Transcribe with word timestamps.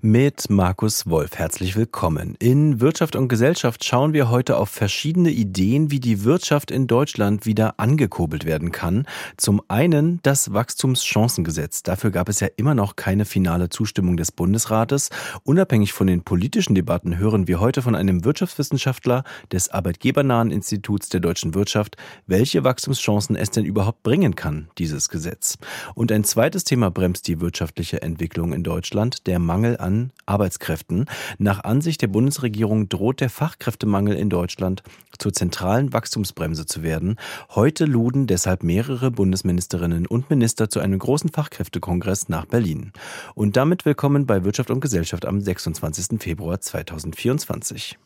mit 0.00 0.50
Markus 0.50 1.06
Wolf. 1.08 1.36
Herzlich 1.36 1.76
willkommen. 1.76 2.34
In 2.38 2.80
Wirtschaft 2.80 3.16
und 3.16 3.28
Gesellschaft 3.28 3.84
schauen 3.84 4.12
wir 4.12 4.30
heute 4.30 4.56
auf 4.56 4.68
verschiedene 4.68 5.30
Ideen, 5.30 5.90
wie 5.90 6.00
die 6.00 6.24
Wirtschaft 6.24 6.70
in 6.70 6.86
Deutschland 6.86 7.46
wieder 7.46 7.78
angekurbelt 7.78 8.44
werden 8.44 8.72
kann. 8.72 9.06
Zum 9.36 9.62
einen 9.68 10.20
das 10.22 10.52
Wachstumschancengesetz. 10.52 11.82
Dafür 11.82 12.10
gab 12.10 12.28
es 12.28 12.40
ja 12.40 12.48
immer 12.56 12.74
noch 12.74 12.96
keine 12.96 13.24
finale 13.24 13.68
Zustimmung 13.68 14.16
des 14.16 14.32
Bundesrates. 14.32 15.10
Unabhängig 15.44 15.92
von 15.92 16.06
den 16.06 16.22
politischen 16.22 16.74
Debatten 16.74 17.18
hören 17.18 17.48
wir 17.48 17.60
heute 17.60 17.82
von 17.82 17.94
einem 17.94 18.24
Wirtschaftswissenschaftler 18.24 19.24
des 19.50 19.70
Arbeitgebernahen 19.70 20.50
Instituts 20.50 21.08
der 21.08 21.20
deutschen 21.20 21.54
Wirtschaft, 21.54 21.96
welche 22.26 22.64
Wachstumschancen 22.64 23.36
es 23.36 23.50
denn 23.50 23.64
überhaupt 23.64 24.02
bringen 24.02 24.36
kann, 24.36 24.68
dieses 24.78 25.08
Gesetz. 25.08 25.58
Und 25.94 26.12
ein 26.12 26.24
zweites 26.24 26.64
Thema 26.64 26.90
bremst 26.90 27.28
die 27.28 27.40
wirtschaftliche 27.40 28.02
Entwicklung 28.02 28.52
in 28.52 28.62
Deutschland, 28.62 29.26
der 29.26 29.38
Mangel 29.38 29.61
Mangel 29.62 29.76
an 29.76 30.10
Arbeitskräften. 30.26 31.06
Nach 31.38 31.62
Ansicht 31.62 32.02
der 32.02 32.08
Bundesregierung 32.08 32.88
droht 32.88 33.20
der 33.20 33.30
Fachkräftemangel 33.30 34.16
in 34.16 34.28
Deutschland 34.28 34.82
zur 35.18 35.32
zentralen 35.32 35.92
Wachstumsbremse 35.92 36.66
zu 36.66 36.82
werden. 36.82 37.16
Heute 37.50 37.84
luden 37.84 38.26
deshalb 38.26 38.64
mehrere 38.64 39.12
Bundesministerinnen 39.12 40.08
und 40.08 40.30
Minister 40.30 40.68
zu 40.68 40.80
einem 40.80 40.98
großen 40.98 41.30
Fachkräftekongress 41.30 42.28
nach 42.28 42.46
Berlin. 42.46 42.92
Und 43.36 43.56
damit 43.56 43.84
willkommen 43.84 44.26
bei 44.26 44.42
Wirtschaft 44.42 44.70
und 44.70 44.80
Gesellschaft 44.80 45.26
am 45.26 45.40
26. 45.40 46.20
Februar 46.20 46.60
2024. 46.60 47.98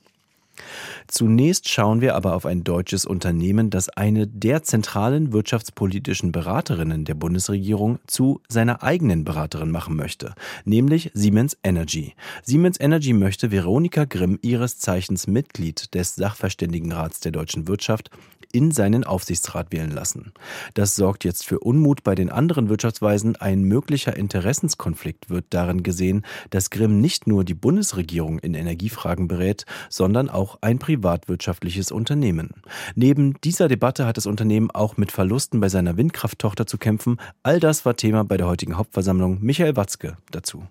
Zunächst 1.07 1.69
schauen 1.69 2.01
wir 2.01 2.15
aber 2.15 2.35
auf 2.35 2.47
ein 2.47 2.65
deutsches 2.65 3.05
Unternehmen, 3.05 3.71
das 3.71 3.89
eine 3.89 4.27
der 4.27 4.63
zentralen 4.63 5.33
wirtschaftspolitischen 5.33 6.33
Beraterinnen 6.33 7.05
der 7.05 7.15
Bundesregierung 7.15 7.99
zu 8.07 8.41
seiner 8.49 8.83
eigenen 8.83 9.25
Beraterin 9.25 9.71
machen 9.71 9.97
möchte, 9.97 10.35
nämlich 10.65 11.11
Siemens 11.15 11.57
Energy. 11.63 12.15
Siemens 12.43 12.79
Energy 12.81 13.13
möchte 13.13 13.51
Veronika 13.51 14.05
Grimm, 14.05 14.39
ihres 14.43 14.79
Zeichens 14.79 15.27
Mitglied 15.27 15.95
des 15.95 16.15
Sachverständigenrats 16.15 17.21
der 17.21 17.33
deutschen 17.33 17.69
Wirtschaft, 17.69 18.11
in 18.53 18.71
seinen 18.71 19.05
Aufsichtsrat 19.05 19.73
wählen 19.73 19.91
lassen. 19.91 20.33
Das 20.75 20.97
sorgt 20.97 21.25
jetzt 21.25 21.45
für 21.45 21.59
Unmut 21.61 22.03
bei 22.03 22.15
den 22.15 22.31
anderen 22.31 22.69
Wirtschaftsweisen. 22.69 23.37
Ein 23.37 23.63
möglicher 23.65 24.17
Interessenskonflikt 24.17 25.29
wird 25.29 25.47
darin 25.51 25.83
gesehen, 25.83 26.25
dass 26.51 26.71
Grimm 26.71 27.01
nicht 27.01 27.27
nur 27.27 27.45
die 27.45 27.55
Bundesregierung 27.55 28.39
in 28.39 28.55
Energiefragen 28.55 29.29
berät, 29.29 29.67
sondern 29.91 30.31
auch 30.31 30.46
ein 30.61 30.79
privatwirtschaftliches 30.79 31.91
Unternehmen. 31.91 32.63
Neben 32.95 33.35
dieser 33.43 33.69
Debatte 33.69 34.07
hat 34.07 34.17
das 34.17 34.27
Unternehmen 34.27 34.71
auch 34.71 34.97
mit 34.97 35.13
Verlusten 35.13 35.61
bei 35.61 35.69
seiner 35.69 35.97
Windkrafttochter 35.97 36.67
zu 36.67 36.79
kämpfen. 36.79 37.19
All 37.43 37.61
das 37.61 37.85
war 37.85 37.97
Thema 37.97 38.25
bei 38.25 38.37
der 38.37 38.47
heutigen 38.47 38.77
Hauptversammlung. 38.77 39.39
Michael 39.41 39.77
Watzke 39.77 40.17
dazu. 40.31 40.65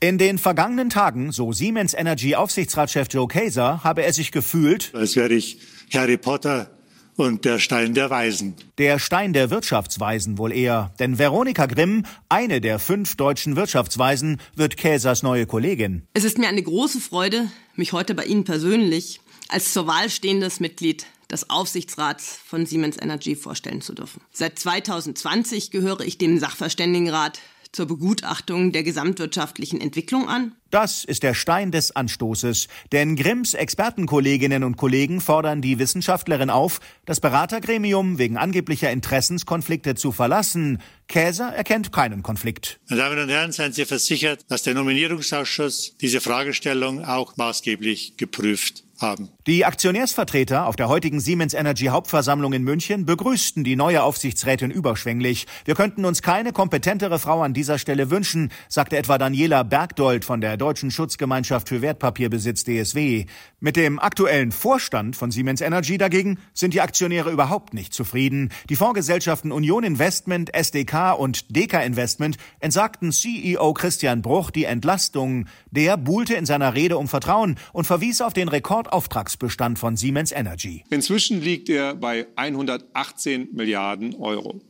In 0.00 0.16
den 0.16 0.38
vergangenen 0.38 0.88
Tagen, 0.88 1.30
so 1.30 1.52
Siemens 1.52 1.92
Energy 1.92 2.34
Aufsichtsratschef 2.34 3.08
Joe 3.10 3.28
Kaeser, 3.28 3.84
habe 3.84 4.02
er 4.02 4.14
sich 4.14 4.32
gefühlt, 4.32 4.94
als 4.94 5.14
wäre 5.14 5.34
ich 5.34 5.60
Harry 5.92 6.16
Potter 6.16 6.70
und 7.16 7.44
der 7.44 7.58
Stein 7.58 7.94
der 7.94 8.10
Weisen. 8.10 8.54
Der 8.78 8.98
Stein 8.98 9.32
der 9.32 9.50
Wirtschaftsweisen 9.50 10.38
wohl 10.38 10.52
eher. 10.52 10.92
Denn 10.98 11.18
Veronika 11.18 11.66
Grimm, 11.66 12.04
eine 12.28 12.60
der 12.60 12.78
fünf 12.78 13.16
deutschen 13.16 13.56
Wirtschaftsweisen, 13.56 14.40
wird 14.54 14.76
Käsers 14.76 15.22
neue 15.22 15.46
Kollegin. 15.46 16.06
Es 16.14 16.24
ist 16.24 16.38
mir 16.38 16.48
eine 16.48 16.62
große 16.62 17.00
Freude, 17.00 17.50
mich 17.76 17.92
heute 17.92 18.14
bei 18.14 18.24
Ihnen 18.24 18.44
persönlich 18.44 19.20
als 19.48 19.72
zur 19.72 19.86
Wahl 19.86 20.10
stehendes 20.10 20.60
Mitglied 20.60 21.06
des 21.30 21.50
Aufsichtsrats 21.50 22.38
von 22.44 22.66
Siemens 22.66 22.96
Energy 23.00 23.36
vorstellen 23.36 23.80
zu 23.80 23.94
dürfen. 23.94 24.20
Seit 24.32 24.58
2020 24.58 25.70
gehöre 25.70 26.00
ich 26.00 26.18
dem 26.18 26.38
Sachverständigenrat 26.38 27.40
zur 27.72 27.86
Begutachtung 27.86 28.72
der 28.72 28.82
gesamtwirtschaftlichen 28.82 29.80
Entwicklung 29.80 30.28
an. 30.28 30.56
Das 30.70 31.04
ist 31.04 31.24
der 31.24 31.34
Stein 31.34 31.72
des 31.72 31.96
Anstoßes, 31.96 32.68
denn 32.92 33.16
Grimms 33.16 33.54
Expertenkolleginnen 33.54 34.62
und 34.62 34.76
Kollegen 34.76 35.20
fordern 35.20 35.62
die 35.62 35.80
Wissenschaftlerin 35.80 36.48
auf, 36.48 36.80
das 37.06 37.18
Beratergremium 37.18 38.18
wegen 38.18 38.36
angeblicher 38.36 38.92
Interessenskonflikte 38.92 39.96
zu 39.96 40.12
verlassen. 40.12 40.80
Käser 41.08 41.52
erkennt 41.52 41.90
keinen 41.90 42.22
Konflikt. 42.22 42.78
Meine 42.88 43.02
Damen 43.02 43.18
und 43.18 43.28
Herren, 43.30 43.50
seien 43.50 43.72
Sie 43.72 43.84
versichert, 43.84 44.44
dass 44.48 44.62
der 44.62 44.74
Nominierungsausschuss 44.74 45.96
diese 46.00 46.20
Fragestellung 46.20 47.04
auch 47.04 47.36
maßgeblich 47.36 48.16
geprüft 48.16 48.84
haben. 49.00 49.30
Die 49.46 49.64
Aktionärsvertreter 49.64 50.66
auf 50.66 50.76
der 50.76 50.88
heutigen 50.88 51.20
Siemens 51.20 51.54
Energy 51.54 51.86
Hauptversammlung 51.86 52.52
in 52.52 52.62
München 52.62 53.06
begrüßten 53.06 53.64
die 53.64 53.76
neue 53.76 54.02
Aufsichtsrätin 54.02 54.70
überschwänglich. 54.70 55.46
Wir 55.64 55.74
könnten 55.74 56.04
uns 56.04 56.22
keine 56.22 56.52
kompetentere 56.52 57.18
Frau 57.18 57.42
an 57.42 57.54
dieser 57.54 57.78
Stelle 57.78 58.10
wünschen, 58.10 58.52
sagte 58.68 58.96
etwa 58.96 59.18
Daniela 59.18 59.62
Bergdold 59.62 60.24
von 60.24 60.40
der 60.40 60.56
Deutschen 60.60 60.90
Schutzgemeinschaft 60.90 61.68
für 61.68 61.82
Wertpapierbesitz 61.82 62.64
DSW. 62.64 63.24
Mit 63.60 63.76
dem 63.76 63.98
aktuellen 63.98 64.52
Vorstand 64.52 65.16
von 65.16 65.30
Siemens 65.30 65.60
Energy 65.60 65.96
dagegen 65.96 66.38
sind 66.52 66.74
die 66.74 66.80
Aktionäre 66.80 67.30
überhaupt 67.30 67.72
nicht 67.72 67.94
zufrieden. 67.94 68.50
Die 68.68 68.76
Fondsgesellschaften 68.76 69.52
Union 69.52 69.84
Investment, 69.84 70.54
SDK 70.54 71.14
und 71.18 71.56
Deka 71.56 71.80
Investment 71.80 72.36
entsagten 72.60 73.10
CEO 73.10 73.72
Christian 73.72 74.22
Bruch 74.22 74.50
die 74.50 74.64
Entlastung. 74.64 75.46
Der 75.70 75.96
buhlte 75.96 76.34
in 76.34 76.46
seiner 76.46 76.74
Rede 76.74 76.98
um 76.98 77.08
Vertrauen 77.08 77.56
und 77.72 77.86
verwies 77.86 78.20
auf 78.20 78.34
den 78.34 78.48
Rekord 78.48 78.92
Auftragsbestand 78.92 79.78
von 79.78 79.96
Siemens 79.96 80.30
Energy. 80.30 80.84
Inzwischen 80.90 81.40
liegt 81.40 81.68
er 81.68 81.94
bei 81.94 82.26
118 82.36 83.48
Milliarden 83.52 84.14
Euro. 84.16 84.60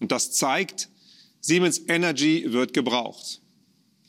Und 0.00 0.12
das 0.12 0.32
zeigt, 0.32 0.88
Siemens 1.40 1.80
Energy 1.88 2.46
wird 2.48 2.74
gebraucht. 2.74 3.40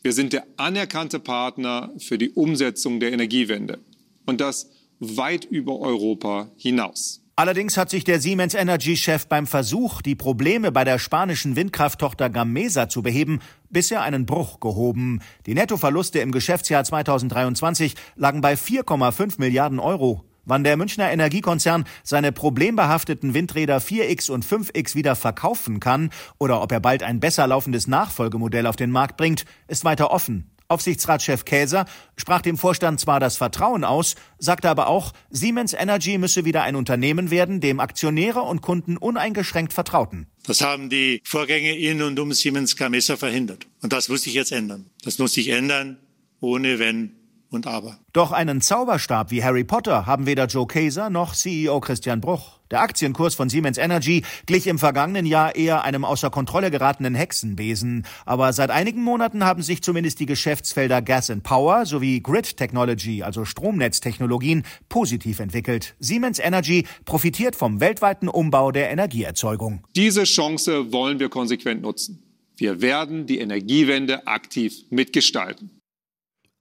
Wir 0.04 0.14
sind 0.14 0.34
der 0.34 0.46
anerkannte 0.58 1.20
Partner 1.20 1.92
für 2.00 2.18
die 2.18 2.32
Umsetzung 2.32 3.00
der 3.00 3.14
Energiewende. 3.14 3.80
Und 4.26 4.42
das 4.42 4.70
weit 5.00 5.46
über 5.46 5.80
Europa 5.80 6.52
hinaus. 6.58 7.22
Allerdings 7.36 7.78
hat 7.78 7.90
sich 7.90 8.04
der 8.04 8.20
Siemens 8.20 8.54
Energy-Chef 8.54 9.28
beim 9.28 9.48
Versuch, 9.48 10.02
die 10.02 10.16
Probleme 10.16 10.72
bei 10.72 10.84
der 10.84 11.00
spanischen 11.00 11.56
Windkrafttochter 11.56 12.30
Gamesa 12.30 12.90
zu 12.90 13.02
beheben, 13.02 13.40
bisher 13.70 14.02
einen 14.02 14.26
Bruch 14.26 14.60
gehoben. 14.60 15.22
Die 15.46 15.54
Nettoverluste 15.54 16.20
im 16.20 16.32
Geschäftsjahr 16.32 16.84
2023 16.84 17.96
lagen 18.16 18.42
bei 18.42 18.54
4,5 18.54 19.36
Milliarden 19.38 19.80
Euro. 19.80 20.24
Wann 20.46 20.64
der 20.64 20.78
Münchner 20.78 21.12
Energiekonzern 21.12 21.86
seine 22.04 22.32
problembehafteten 22.32 23.34
Windräder 23.34 23.78
4X 23.78 24.32
und 24.32 24.46
5X 24.46 24.96
wieder 24.96 25.16
verkaufen 25.16 25.80
kann 25.80 26.10
oder 26.40 26.62
ob 26.62 26.72
er 26.72 26.80
bald 26.80 27.04
ein 27.04 27.20
besser 27.20 27.46
laufendes 27.46 27.88
Nachfolgemodell 27.88 28.66
auf 28.66 28.76
den 28.76 28.92
Markt 28.92 29.18
bringt, 29.18 29.46
ist 29.68 29.86
weiter 29.86 30.12
offen. 30.12 30.52
Aufsichtsratschef 30.72 31.44
Käser 31.44 31.86
sprach 32.16 32.42
dem 32.42 32.58
Vorstand 32.58 33.00
zwar 33.00 33.20
das 33.20 33.36
Vertrauen 33.36 33.84
aus, 33.84 34.16
sagte 34.40 34.70
aber 34.70 34.88
auch, 34.88 35.12
Siemens 35.30 35.74
Energy 35.74 36.18
müsse 36.18 36.46
wieder 36.46 36.64
ein 36.64 36.78
Unternehmen 36.78 37.30
werden, 37.30 37.60
dem 37.60 37.80
Aktionäre 37.82 38.42
und 38.42 38.62
Kunden 38.62 38.96
uneingeschränkt 38.96 39.74
vertrauten. 39.74 40.28
Das 40.44 40.62
haben 40.62 40.90
die 40.90 41.22
Vorgänge 41.26 41.78
in 41.78 42.02
und 42.02 42.18
um 42.20 42.32
Siemens 42.32 42.78
Gamesa 42.78 43.18
verhindert. 43.18 43.68
Und 43.82 43.92
das 43.92 44.08
muss 44.08 44.24
sich 44.24 44.34
jetzt 44.34 44.54
ändern. 44.54 44.90
Das 45.04 45.20
muss 45.20 45.34
sich 45.34 45.50
ändern, 45.50 45.98
ohne 46.40 46.80
Wenn 46.80 47.21
und 47.52 47.68
Aber. 47.68 48.00
Doch 48.14 48.32
einen 48.32 48.62
Zauberstab 48.62 49.30
wie 49.30 49.44
Harry 49.44 49.64
Potter 49.64 50.06
haben 50.06 50.26
weder 50.26 50.48
Joe 50.48 50.66
Kaeser 50.66 51.10
noch 51.10 51.36
CEO 51.36 51.80
Christian 51.82 52.22
Bruch. 52.22 52.60
Der 52.72 52.80
Aktienkurs 52.80 53.36
von 53.36 53.50
Siemens 53.50 53.78
Energy 53.78 54.24
glich 54.46 54.66
im 54.68 54.80
vergangenen 54.80 55.26
Jahr 55.26 55.56
eher 55.58 55.84
einem 55.84 56.06
außer 56.06 56.30
Kontrolle 56.30 56.72
geratenen 56.72 57.14
Hexenbesen. 57.14 58.06
Aber 58.26 58.54
seit 58.54 58.72
einigen 58.72 59.04
Monaten 59.04 59.44
haben 59.44 59.62
sich 59.62 59.82
zumindest 59.84 60.22
die 60.22 60.26
Geschäftsfelder 60.26 61.02
Gas 61.02 61.30
and 61.30 61.44
Power 61.44 61.86
sowie 61.86 62.22
Grid 62.22 62.56
Technology, 62.56 63.24
also 63.24 63.44
Stromnetztechnologien, 63.44 64.64
positiv 64.88 65.42
entwickelt. 65.42 65.96
Siemens 66.00 66.40
Energy 66.40 66.88
profitiert 67.04 67.58
vom 67.58 67.82
weltweiten 67.82 68.30
Umbau 68.30 68.72
der 68.72 68.90
Energieerzeugung. 68.90 69.84
Diese 69.96 70.24
Chance 70.24 70.94
wollen 70.94 71.20
wir 71.20 71.28
konsequent 71.28 71.82
nutzen. 71.82 72.24
Wir 72.56 72.82
werden 72.82 73.26
die 73.26 73.40
Energiewende 73.40 74.28
aktiv 74.28 74.86
mitgestalten. 74.90 75.81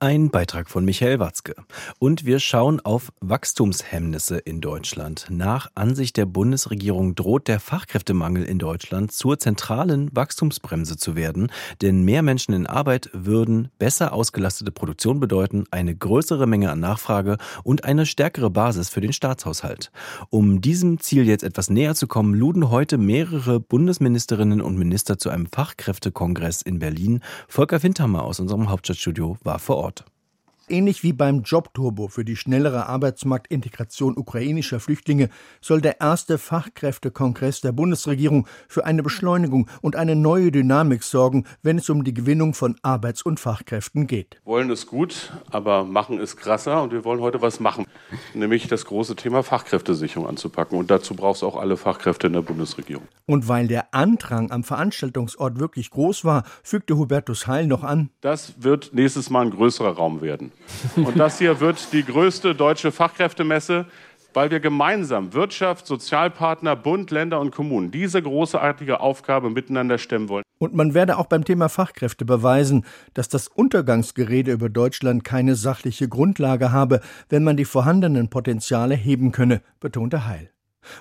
Ein 0.03 0.31
Beitrag 0.31 0.71
von 0.71 0.87
Michael 0.87 1.19
Watzke. 1.19 1.55
Und 1.99 2.25
wir 2.25 2.39
schauen 2.41 2.81
auf 2.81 3.13
Wachstumshemmnisse 3.21 4.39
in 4.39 4.63
Deutschland. 4.63 5.27
Nach 5.29 5.71
Ansicht 5.75 6.17
der 6.17 6.25
Bundesregierung 6.25 7.15
droht 7.15 7.49
der 7.49 7.61
Fachkräftemangel 7.61 8.45
in 8.45 8.59
Deutschland 8.59 9.13
zur 9.13 9.39
zentralen 9.39 10.09
Wachstumsbremse 10.17 10.97
zu 10.97 11.17
werden, 11.17 11.53
denn 11.83 12.03
mehr 12.03 12.23
Menschen 12.23 12.55
in 12.55 12.67
Arbeit 12.67 13.11
würden 13.13 13.69
besser 13.79 14.15
ausgelastete 14.15 14.73
Produktion 14.73 15.21
bedeuten, 15.21 15.65
eine 15.71 15.95
größere 15.95 16.47
Menge 16.47 16.71
an 16.71 16.81
Nachfrage 16.81 17.37
und 17.63 17.85
eine 17.85 18.07
stärkere 18.07 18.49
Basis 18.49 18.89
für 18.89 19.03
den 19.03 19.13
Staatshaushalt. 19.13 19.93
Um 20.31 20.63
diesem 20.63 20.99
Ziel 21.01 21.27
jetzt 21.27 21.45
etwas 21.45 21.69
näher 21.69 21.95
zu 21.95 22.07
kommen, 22.07 22.33
luden 22.33 22.71
heute 22.71 22.97
mehrere 22.97 23.61
Bundesministerinnen 23.61 24.63
und 24.63 24.79
Minister 24.79 25.19
zu 25.19 25.29
einem 25.29 25.45
Fachkräftekongress 25.45 26.63
in 26.63 26.79
Berlin. 26.79 27.21
Volker 27.49 27.83
Windhammer 27.83 28.25
aus 28.25 28.41
unserem 28.41 28.71
Hauptstadtstudio 28.71 29.37
war 29.45 29.59
vor 29.59 29.77
Ort. 29.77 29.90
Ähnlich 30.71 31.03
wie 31.03 31.13
beim 31.13 31.43
Jobturbo 31.43 32.09
für 32.09 32.25
die 32.25 32.37
schnellere 32.37 32.87
Arbeitsmarktintegration 32.87 34.17
ukrainischer 34.17 34.81
Flüchtlinge 34.81 35.29
soll 35.61 35.81
der 35.81 36.01
erste 36.01 36.39
Fachkräftekongress 36.39 37.61
der 37.61 37.73
Bundesregierung 37.73 38.47
für 38.69 38.85
eine 38.85 39.03
Beschleunigung 39.03 39.69
und 39.83 39.97
eine 39.97 40.17
neue 40.17 40.53
Dynamik 40.53 41.03
sorgen, 41.03 41.45
wenn 41.63 41.79
es 41.79 41.91
um 41.91 42.05
die 42.05 42.15
Gewinnung 42.15 42.55
von 42.55 42.77
Arbeits- 42.83 43.23
und 43.23 43.41
Fachkräften 43.41 44.07
geht. 44.07 44.41
Wir 44.45 44.53
wollen 44.53 44.71
es 44.71 44.87
gut, 44.87 45.33
aber 45.51 45.85
machen 45.85 46.19
es 46.19 46.37
krasser 46.37 46.83
und 46.83 46.93
wir 46.93 47.05
wollen 47.05 47.21
heute 47.21 47.43
was 47.43 47.61
machen, 47.61 47.87
nämlich 48.35 48.69
das 48.69 48.85
große 48.85 49.17
Thema 49.17 49.43
Fachkräftesicherung 49.43 50.29
anzupacken. 50.29 50.79
Und 50.79 50.91
dazu 50.91 51.15
braucht 51.15 51.37
es 51.37 51.43
auch 51.43 51.57
alle 51.57 51.77
Fachkräfte 51.77 52.29
in 52.29 52.35
der 52.35 52.43
Bundesregierung. 52.43 53.07
Und 53.27 53.49
weil 53.49 53.69
der 53.69 53.95
Andrang 53.95 54.51
am 54.51 54.65
Veranstaltungsort 54.65 55.59
wirklich 55.59 55.91
groß 55.91 56.25
war, 56.25 56.45
fügte 56.63 56.97
Hubertus 56.97 57.47
Heil 57.47 57.67
noch 57.67 57.85
an. 57.85 58.11
Das 58.21 58.55
wird 58.59 58.93
nächstes 58.93 59.31
Mal 59.31 59.47
ein 59.47 59.51
größerer 59.51 59.93
Raum 59.93 60.21
werden. 60.21 60.53
Und 60.97 61.19
das 61.19 61.39
hier 61.39 61.61
wird 61.61 61.93
die 61.93 62.05
größte 62.05 62.55
deutsche 62.55 62.93
Fachkräftemesse 62.93 63.87
weil 64.35 64.51
wir 64.51 64.61
gemeinsam 64.61 65.33
Wirtschaft, 65.33 65.87
Sozialpartner, 65.87 66.77
Bund, 66.77 67.11
Länder 67.11 67.41
und 67.41 67.51
Kommunen 67.51 67.91
diese 67.91 68.23
großartige 68.23 69.01
Aufgabe 69.01 69.51
miteinander 69.51 69.99
stemmen 69.99 70.29
wollen. 70.29 70.45
Und 70.59 70.75
man 70.75 70.95
werde 70.95 71.17
auch 71.17 71.27
beim 71.27 71.45
Thema 71.45 71.69
Fachkräfte 71.69 72.25
beweisen, 72.25 72.85
dass 73.15 73.29
das 73.29 73.49
Untergangsgerede 73.49 74.53
über 74.53 74.69
Deutschland 74.69 75.25
keine 75.25 75.55
sachliche 75.55 76.09
Grundlage 76.09 76.71
habe, 76.71 77.01
wenn 77.29 77.45
man 77.45 77.57
die 77.57 77.65
vorhandenen 77.65 78.29
Potenziale 78.29 78.95
heben 78.95 79.33
könne, 79.33 79.63
betonte 79.81 80.27
Heil. 80.27 80.51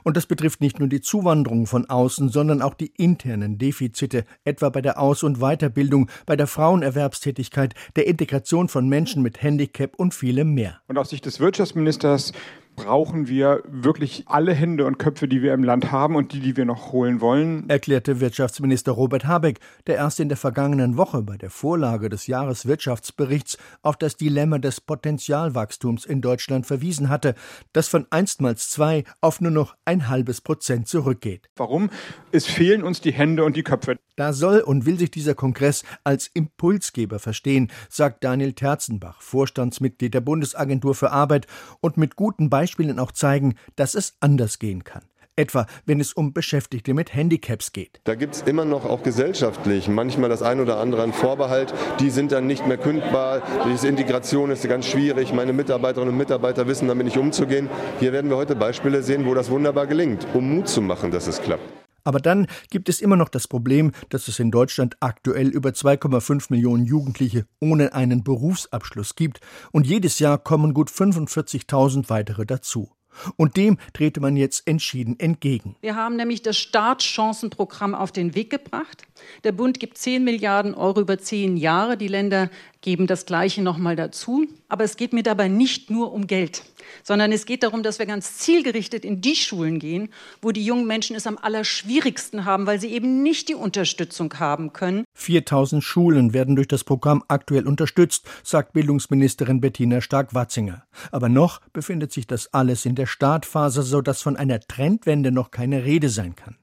Und 0.03 0.17
das 0.17 0.25
betrifft 0.25 0.61
nicht 0.61 0.79
nur 0.79 0.87
die 0.87 1.01
Zuwanderung 1.01 1.65
von 1.65 1.89
außen, 1.89 2.29
sondern 2.29 2.61
auch 2.61 2.73
die 2.73 2.91
internen 2.97 3.57
Defizite, 3.57 4.25
etwa 4.43 4.69
bei 4.69 4.81
der 4.81 4.99
Aus- 4.99 5.23
und 5.23 5.39
Weiterbildung, 5.39 6.09
bei 6.25 6.35
der 6.35 6.47
Frauenerwerbstätigkeit, 6.47 7.73
der 7.95 8.07
Integration 8.07 8.69
von 8.69 8.87
Menschen 8.87 9.21
mit 9.21 9.41
Handicap 9.41 9.95
und 9.95 10.13
vielem 10.13 10.53
mehr. 10.53 10.81
Und 10.87 10.97
aus 10.97 11.09
Sicht 11.09 11.25
des 11.25 11.39
Wirtschaftsministers 11.39 12.33
brauchen 12.79 13.27
wir 13.27 13.61
wirklich 13.67 14.23
alle 14.27 14.53
Hände 14.53 14.85
und 14.85 14.99
Köpfe, 14.99 15.27
die 15.27 15.41
wir 15.41 15.53
im 15.53 15.63
Land 15.63 15.91
haben 15.91 16.15
und 16.15 16.31
die, 16.31 16.39
die 16.39 16.55
wir 16.55 16.63
noch 16.63 16.93
holen 16.93 17.19
wollen, 17.19 17.69
erklärte 17.69 18.21
Wirtschaftsminister 18.21 18.93
Robert 18.93 19.25
Habeck, 19.25 19.59
der 19.85 19.97
erst 19.97 20.21
in 20.21 20.29
der 20.29 20.37
vergangenen 20.37 20.95
Woche 20.95 21.21
bei 21.21 21.37
der 21.37 21.49
Vorlage 21.49 22.07
des 22.07 22.27
Jahreswirtschaftsberichts 22.27 23.57
auf 23.81 23.97
das 23.97 24.15
Dilemma 24.15 24.59
des 24.59 24.79
Potenzialwachstums 24.79 26.05
in 26.05 26.21
Deutschland 26.21 26.65
verwiesen 26.65 27.09
hatte, 27.09 27.35
das 27.73 27.89
von 27.89 28.07
einstmals 28.11 28.69
zwei 28.69 29.03
auf 29.19 29.41
nur 29.41 29.51
noch 29.51 29.75
ein 29.83 30.07
halbes 30.07 30.39
Prozent 30.39 30.87
zurückgeht. 30.87 31.49
Warum? 31.57 31.89
Es 32.31 32.45
fehlen 32.45 32.83
uns 32.83 33.01
die 33.01 33.11
Hände 33.11 33.43
und 33.43 33.57
die 33.57 33.63
Köpfe. 33.63 33.97
Da 34.15 34.33
soll 34.33 34.59
und 34.59 34.85
will 34.85 34.99
sich 34.99 35.11
dieser 35.11 35.33
Kongress 35.33 35.83
als 36.03 36.27
Impulsgeber 36.33 37.19
verstehen, 37.19 37.71
sagt 37.89 38.23
Daniel 38.23 38.51
Terzenbach, 38.51 39.21
Vorstandsmitglied 39.21 40.13
der 40.13 40.21
Bundesagentur 40.21 40.93
für 40.93 41.11
Arbeit 41.11 41.47
und 41.79 41.95
mit 41.95 42.17
guten 42.17 42.49
Beispielen 42.49 42.68
Beispielen 42.69 42.99
auch 42.99 43.11
zeigen, 43.11 43.55
dass 43.75 43.95
es 43.95 44.13
anders 44.19 44.59
gehen 44.59 44.83
kann 44.83 45.01
etwa 45.35 45.67
wenn 45.85 46.01
es 46.01 46.11
um 46.11 46.33
Beschäftigte 46.33 46.93
mit 46.93 47.15
Handicaps 47.15 47.71
geht. 47.71 48.01
Da 48.03 48.15
gibt 48.15 48.35
es 48.35 48.41
immer 48.41 48.65
noch 48.65 48.83
auch 48.83 49.03
gesellschaftlich 49.03 49.87
manchmal 49.87 50.29
das 50.29 50.41
ein 50.41 50.59
oder 50.59 50.79
andere 50.79 51.01
an 51.01 51.13
Vorbehalt. 51.13 51.73
Die 52.01 52.09
sind 52.09 52.33
dann 52.33 52.45
nicht 52.45 52.67
mehr 52.67 52.77
kündbar. 52.77 53.41
Diese 53.71 53.87
Integration 53.87 54.51
ist 54.51 54.67
ganz 54.67 54.85
schwierig. 54.85 55.31
Meine 55.31 55.53
Mitarbeiterinnen 55.53 56.11
und 56.11 56.17
Mitarbeiter 56.17 56.67
wissen 56.67 56.89
damit 56.89 57.05
nicht 57.05 57.17
umzugehen. 57.17 57.69
Hier 58.01 58.11
werden 58.11 58.29
wir 58.29 58.35
heute 58.35 58.57
Beispiele 58.57 59.01
sehen, 59.01 59.25
wo 59.25 59.33
das 59.33 59.49
wunderbar 59.49 59.87
gelingt, 59.87 60.27
um 60.33 60.55
Mut 60.55 60.67
zu 60.67 60.81
machen, 60.81 61.09
dass 61.09 61.27
es 61.27 61.41
klappt. 61.41 61.78
Aber 62.03 62.19
dann 62.19 62.47
gibt 62.69 62.89
es 62.89 63.01
immer 63.01 63.15
noch 63.15 63.29
das 63.29 63.47
Problem, 63.47 63.91
dass 64.09 64.27
es 64.27 64.39
in 64.39 64.51
Deutschland 64.51 64.97
aktuell 64.99 65.49
über 65.49 65.69
2,5 65.69 66.47
Millionen 66.49 66.85
Jugendliche 66.85 67.45
ohne 67.59 67.93
einen 67.93 68.23
Berufsabschluss 68.23 69.15
gibt 69.15 69.39
und 69.71 69.87
jedes 69.87 70.19
Jahr 70.19 70.37
kommen 70.37 70.73
gut 70.73 70.89
45.000 70.89 72.09
weitere 72.09 72.45
dazu. 72.45 72.89
Und 73.35 73.57
dem 73.57 73.77
trete 73.93 74.19
man 74.19 74.37
jetzt 74.37 74.67
entschieden 74.67 75.19
entgegen. 75.19 75.75
Wir 75.81 75.95
haben 75.95 76.15
nämlich 76.15 76.41
das 76.41 76.57
Startchancenprogramm 76.57 77.95
auf 77.95 78.11
den 78.11 78.35
Weg 78.35 78.49
gebracht. 78.49 79.03
Der 79.43 79.51
Bund 79.51 79.79
gibt 79.79 79.97
10 79.97 80.23
Milliarden 80.23 80.73
Euro 80.73 81.01
über 81.01 81.17
zehn 81.17 81.57
Jahre. 81.57 81.97
Die 81.97 82.07
Länder 82.07 82.49
geben 82.81 83.07
das 83.07 83.25
Gleiche 83.25 83.61
nochmal 83.61 83.95
dazu. 83.95 84.45
Aber 84.67 84.83
es 84.83 84.95
geht 84.95 85.13
mir 85.13 85.23
dabei 85.23 85.47
nicht 85.47 85.89
nur 85.89 86.13
um 86.13 86.27
Geld, 86.27 86.63
sondern 87.03 87.31
es 87.31 87.45
geht 87.45 87.63
darum, 87.63 87.83
dass 87.83 87.99
wir 87.99 88.05
ganz 88.05 88.37
zielgerichtet 88.37 89.05
in 89.05 89.21
die 89.21 89.35
Schulen 89.35 89.79
gehen, 89.79 90.09
wo 90.41 90.51
die 90.51 90.63
jungen 90.63 90.87
Menschen 90.87 91.15
es 91.15 91.27
am 91.27 91.37
allerschwierigsten 91.37 92.45
haben, 92.45 92.67
weil 92.67 92.79
sie 92.79 92.89
eben 92.89 93.23
nicht 93.23 93.49
die 93.49 93.55
Unterstützung 93.55 94.33
haben 94.39 94.73
können. 94.73 95.05
4000 95.13 95.83
Schulen 95.83 96.33
werden 96.33 96.55
durch 96.55 96.67
das 96.67 96.83
Programm 96.83 97.23
aktuell 97.27 97.67
unterstützt, 97.67 98.27
sagt 98.43 98.73
Bildungsministerin 98.73 99.61
Bettina 99.61 100.01
Stark-Watzinger. 100.01 100.83
Aber 101.11 101.29
noch 101.29 101.61
befindet 101.73 102.11
sich 102.11 102.27
das 102.27 102.53
alles 102.53 102.85
in 102.85 102.95
der 102.95 103.05
Startphase, 103.05 103.83
sodass 103.83 104.21
von 104.21 104.37
einer 104.37 104.59
Trendwende 104.59 105.31
noch 105.31 105.51
keine 105.51 105.83
Rede 105.83 106.09
sein 106.09 106.35
kann. 106.35 106.58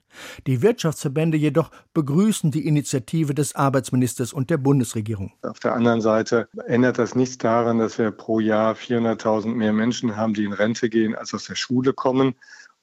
Die 0.46 0.62
Wirtschaftsverbände 0.62 1.36
jedoch 1.36 1.70
begrüßen 1.94 2.50
die 2.50 2.66
Initiative 2.66 3.34
des 3.34 3.54
Arbeitsministers 3.54 4.32
und 4.32 4.50
der 4.50 4.58
Bundesregierung. 4.58 5.32
Auf 5.42 5.60
der 5.60 5.74
anderen 5.74 6.00
Seite 6.00 6.48
ändert 6.66 6.98
das 6.98 7.14
nichts 7.14 7.38
daran, 7.38 7.78
dass 7.78 7.98
wir 7.98 8.10
pro 8.10 8.40
Jahr 8.40 8.74
400.000 8.74 9.48
mehr 9.48 9.72
Menschen 9.72 10.16
haben, 10.16 10.34
die 10.34 10.44
in 10.44 10.52
Rente 10.52 10.88
gehen, 10.88 11.14
als 11.14 11.34
aus 11.34 11.44
der 11.44 11.54
Schule 11.54 11.92
kommen. 11.92 12.34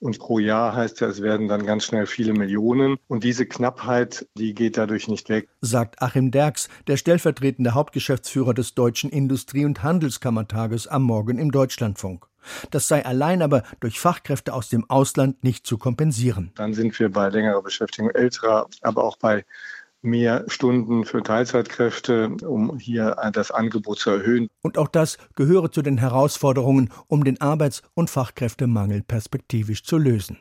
Und 0.04 0.20
pro 0.20 0.38
Jahr 0.38 0.76
heißt 0.76 1.00
ja, 1.00 1.08
es 1.08 1.22
werden 1.22 1.48
dann 1.48 1.66
ganz 1.66 1.86
schnell 1.86 2.08
viele 2.08 2.34
Millionen. 2.34 2.98
Und 3.08 3.24
diese 3.24 3.46
Knappheit, 3.46 4.28
die 4.38 4.54
geht 4.54 4.76
dadurch 4.76 5.08
nicht 5.08 5.30
weg. 5.30 5.48
Sagt 5.62 6.02
Achim 6.02 6.30
Derks, 6.30 6.68
der 6.88 6.98
stellvertretende 6.98 7.74
Hauptgeschäftsführer 7.74 8.54
des 8.54 8.76
Deutschen 8.76 9.10
Industrie- 9.10 9.64
und 9.64 9.82
Handelskammertages 9.82 10.88
am 10.88 11.04
Morgen 11.04 11.38
im 11.38 11.52
Deutschlandfunk. 11.52 12.28
Das 12.72 12.88
sei 12.88 13.06
allein 13.06 13.42
aber 13.42 13.64
durch 13.80 14.00
Fachkräfte 14.00 14.54
aus 14.54 14.70
dem 14.70 14.90
Ausland 14.90 15.44
nicht 15.44 15.66
zu 15.66 15.78
kompensieren. 15.78 16.52
Dann 16.56 16.74
sind 16.74 16.98
wir 17.00 17.12
bei 17.12 17.30
längerer 17.30 17.62
Beschäftigung 17.62 18.10
älterer, 18.12 18.68
aber 18.82 19.04
auch 19.04 19.18
bei 19.18 19.46
mehr 20.02 20.44
Stunden 20.48 21.06
für 21.06 21.24
Teilzeitkräfte, 21.24 22.36
um 22.46 22.78
hier 22.78 23.16
das 23.32 23.52
Angebot 23.52 24.00
zu 24.00 24.12
erhöhen. 24.12 24.50
Und 24.62 24.78
auch 24.78 24.90
das 24.90 25.18
gehöre 25.36 25.72
zu 25.72 25.82
den 25.82 25.98
Herausforderungen, 25.98 26.92
um 27.08 27.24
den 27.24 27.40
Arbeits- 27.42 27.82
und 27.94 28.10
Fachkräftemangel 28.10 29.02
perspektivisch 29.02 29.84
zu 29.84 29.98
lösen. 29.98 30.40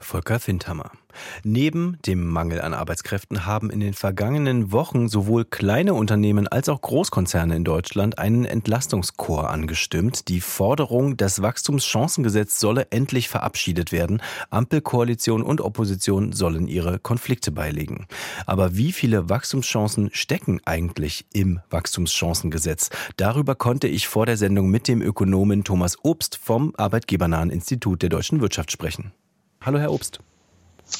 Volker 0.00 0.40
Findhammer. 0.40 0.90
Neben 1.42 1.98
dem 2.06 2.26
Mangel 2.26 2.60
an 2.60 2.74
Arbeitskräften 2.74 3.46
haben 3.46 3.70
in 3.70 3.80
den 3.80 3.94
vergangenen 3.94 4.72
Wochen 4.72 5.08
sowohl 5.08 5.44
kleine 5.44 5.94
Unternehmen 5.94 6.46
als 6.46 6.68
auch 6.68 6.80
Großkonzerne 6.80 7.56
in 7.56 7.64
Deutschland 7.64 8.18
einen 8.18 8.44
Entlastungschor 8.44 9.50
angestimmt. 9.50 10.28
Die 10.28 10.40
Forderung, 10.40 11.16
das 11.16 11.42
Wachstumschancengesetz 11.42 12.60
solle 12.60 12.86
endlich 12.90 13.28
verabschiedet 13.28 13.92
werden. 13.92 14.22
Ampelkoalition 14.50 15.42
und 15.42 15.60
Opposition 15.60 16.32
sollen 16.32 16.68
ihre 16.68 16.98
Konflikte 16.98 17.50
beilegen. 17.50 18.06
Aber 18.46 18.76
wie 18.76 18.92
viele 18.92 19.28
Wachstumschancen 19.28 20.10
stecken 20.12 20.60
eigentlich 20.64 21.26
im 21.32 21.60
Wachstumschancengesetz? 21.70 22.90
Darüber 23.16 23.54
konnte 23.54 23.88
ich 23.88 24.08
vor 24.08 24.26
der 24.26 24.36
Sendung 24.36 24.70
mit 24.70 24.88
dem 24.88 25.02
Ökonomen 25.02 25.64
Thomas 25.64 25.96
Obst 26.02 26.36
vom 26.36 26.74
Arbeitgebernahen 26.76 27.50
Institut 27.50 28.02
der 28.02 28.08
deutschen 28.08 28.40
Wirtschaft 28.40 28.70
sprechen. 28.70 29.12
Hallo, 29.60 29.78
Herr 29.78 29.92
Obst. 29.92 30.20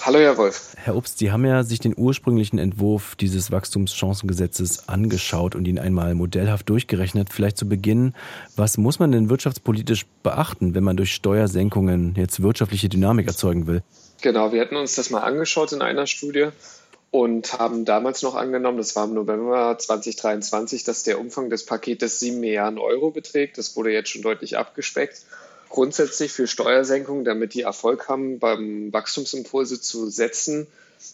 Hallo, 0.02 0.18
Herr 0.18 0.36
Wolf. 0.36 0.74
Herr 0.76 0.96
Obst, 0.96 1.18
Sie 1.18 1.30
haben 1.30 1.44
ja 1.44 1.62
sich 1.62 1.78
den 1.78 1.94
ursprünglichen 1.96 2.58
Entwurf 2.58 3.14
dieses 3.16 3.50
Wachstumschancengesetzes 3.50 4.88
angeschaut 4.88 5.54
und 5.54 5.66
ihn 5.66 5.78
einmal 5.78 6.14
modellhaft 6.14 6.68
durchgerechnet. 6.68 7.32
Vielleicht 7.32 7.56
zu 7.56 7.68
Beginn, 7.68 8.14
was 8.56 8.78
muss 8.78 8.98
man 8.98 9.12
denn 9.12 9.30
wirtschaftspolitisch 9.30 10.06
beachten, 10.22 10.74
wenn 10.74 10.84
man 10.84 10.96
durch 10.96 11.14
Steuersenkungen 11.14 12.14
jetzt 12.16 12.42
wirtschaftliche 12.42 12.88
Dynamik 12.88 13.28
erzeugen 13.28 13.66
will? 13.66 13.82
Genau, 14.22 14.52
wir 14.52 14.60
hatten 14.60 14.76
uns 14.76 14.96
das 14.96 15.10
mal 15.10 15.20
angeschaut 15.20 15.72
in 15.72 15.80
einer 15.80 16.06
Studie 16.06 16.48
und 17.10 17.58
haben 17.58 17.84
damals 17.84 18.22
noch 18.22 18.34
angenommen, 18.34 18.78
das 18.78 18.94
war 18.96 19.04
im 19.06 19.14
November 19.14 19.78
2023, 19.78 20.84
dass 20.84 21.04
der 21.04 21.20
Umfang 21.20 21.48
des 21.48 21.64
Paketes 21.64 22.20
7 22.20 22.40
Milliarden 22.40 22.78
Euro 22.78 23.10
beträgt. 23.10 23.56
Das 23.56 23.76
wurde 23.76 23.92
jetzt 23.92 24.10
schon 24.10 24.22
deutlich 24.22 24.58
abgespeckt 24.58 25.24
grundsätzlich 25.68 26.32
für 26.32 26.46
Steuersenkungen, 26.46 27.24
damit 27.24 27.54
die 27.54 27.62
Erfolg 27.62 28.08
haben, 28.08 28.38
beim 28.38 28.92
Wachstumsimpulse 28.92 29.80
zu 29.80 30.08
setzen, 30.08 30.66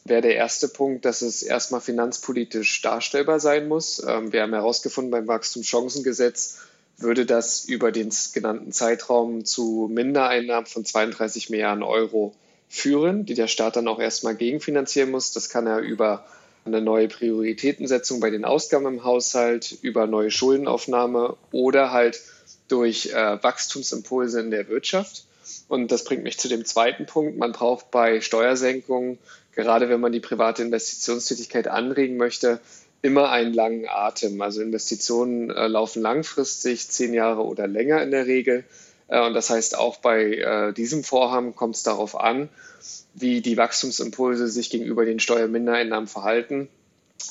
wäre 0.04 0.22
der 0.22 0.36
erste 0.36 0.68
Punkt, 0.68 1.04
dass 1.04 1.22
es 1.22 1.42
erstmal 1.42 1.80
finanzpolitisch 1.80 2.80
darstellbar 2.82 3.40
sein 3.40 3.68
muss. 3.68 4.02
Ähm, 4.06 4.32
wir 4.32 4.42
haben 4.42 4.52
herausgefunden, 4.52 5.10
beim 5.10 5.26
Wachstumschancengesetz 5.26 6.58
würde 6.96 7.26
das 7.26 7.64
über 7.64 7.90
den 7.92 8.10
genannten 8.32 8.72
Zeitraum 8.72 9.44
zu 9.44 9.90
Mindereinnahmen 9.92 10.66
von 10.66 10.84
32 10.84 11.50
Milliarden 11.50 11.82
Euro 11.82 12.34
führen, 12.68 13.26
die 13.26 13.34
der 13.34 13.48
Staat 13.48 13.76
dann 13.76 13.88
auch 13.88 13.98
erstmal 13.98 14.36
gegenfinanzieren 14.36 15.10
muss. 15.10 15.32
Das 15.32 15.48
kann 15.48 15.66
er 15.66 15.80
über 15.80 16.24
eine 16.64 16.80
neue 16.80 17.08
Prioritätensetzung 17.08 18.20
bei 18.20 18.30
den 18.30 18.44
Ausgaben 18.44 18.86
im 18.86 19.04
Haushalt, 19.04 19.76
über 19.82 20.06
neue 20.06 20.30
Schuldenaufnahme 20.30 21.36
oder 21.52 21.90
halt 21.90 22.22
durch 22.68 23.06
äh, 23.06 23.42
Wachstumsimpulse 23.42 24.40
in 24.40 24.50
der 24.50 24.68
Wirtschaft. 24.68 25.24
Und 25.68 25.92
das 25.92 26.04
bringt 26.04 26.22
mich 26.22 26.38
zu 26.38 26.48
dem 26.48 26.64
zweiten 26.64 27.06
Punkt. 27.06 27.36
Man 27.36 27.52
braucht 27.52 27.90
bei 27.90 28.20
Steuersenkungen, 28.20 29.18
gerade 29.54 29.88
wenn 29.88 30.00
man 30.00 30.12
die 30.12 30.20
private 30.20 30.62
Investitionstätigkeit 30.62 31.68
anregen 31.68 32.16
möchte, 32.16 32.60
immer 33.02 33.30
einen 33.30 33.52
langen 33.52 33.86
Atem. 33.86 34.40
Also 34.40 34.62
Investitionen 34.62 35.50
äh, 35.50 35.66
laufen 35.66 36.00
langfristig, 36.00 36.88
zehn 36.88 37.12
Jahre 37.12 37.42
oder 37.42 37.66
länger 37.66 38.02
in 38.02 38.10
der 38.10 38.26
Regel. 38.26 38.64
Äh, 39.08 39.24
und 39.26 39.34
das 39.34 39.50
heißt, 39.50 39.76
auch 39.76 39.98
bei 39.98 40.36
äh, 40.36 40.72
diesem 40.72 41.04
Vorhaben 41.04 41.54
kommt 41.54 41.76
es 41.76 41.82
darauf 41.82 42.18
an, 42.18 42.48
wie 43.12 43.42
die 43.42 43.56
Wachstumsimpulse 43.56 44.48
sich 44.48 44.70
gegenüber 44.70 45.04
den 45.04 45.20
Steuermindereinnahmen 45.20 46.08
verhalten. 46.08 46.68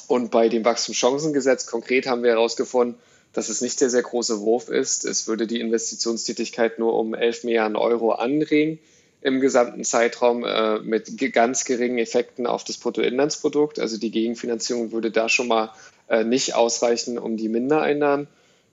Und 0.08 0.32
bei 0.32 0.48
dem 0.48 0.63
Wachstumschancengesetz 0.63 1.66
konkret 1.66 2.08
haben 2.08 2.24
wir 2.24 2.32
herausgefunden, 2.32 3.00
dass 3.34 3.50
es 3.50 3.62
nicht 3.62 3.82
der 3.82 3.90
sehr 3.90 4.04
große 4.04 4.40
Wurf 4.42 4.70
ist. 4.70 5.06
Es 5.06 5.28
würde 5.28 5.48
die 5.48 5.60
Investitionstätigkeit 5.60 6.80
nur 6.80 6.98
um 6.98 7.13
11 7.13 7.44
Milliarden 7.44 7.75
Euro 7.75 8.12
anregen 8.12 8.80
im 9.22 9.40
gesamten 9.40 9.84
Zeitraum 9.84 10.44
äh, 10.44 10.80
mit 10.80 11.18
ganz 11.34 11.66
geringen 11.66 11.98
Effekten 11.98 12.46
auf 12.46 12.63
das 12.63 12.78
Bruttoinlandsprodukt. 12.78 13.80
Also 13.80 13.98
die 13.98 14.12
Gegenfinanzierung 14.12 14.92
würde 14.92 15.12
da 15.12 15.30
schon 15.30 15.48
mal 15.48 15.72
äh, 16.10 16.24
nicht 16.24 16.56
ausreichen, 16.56 17.18
um 17.18 17.38
die 17.38 17.50
Mindereinnahmen 17.50 18.28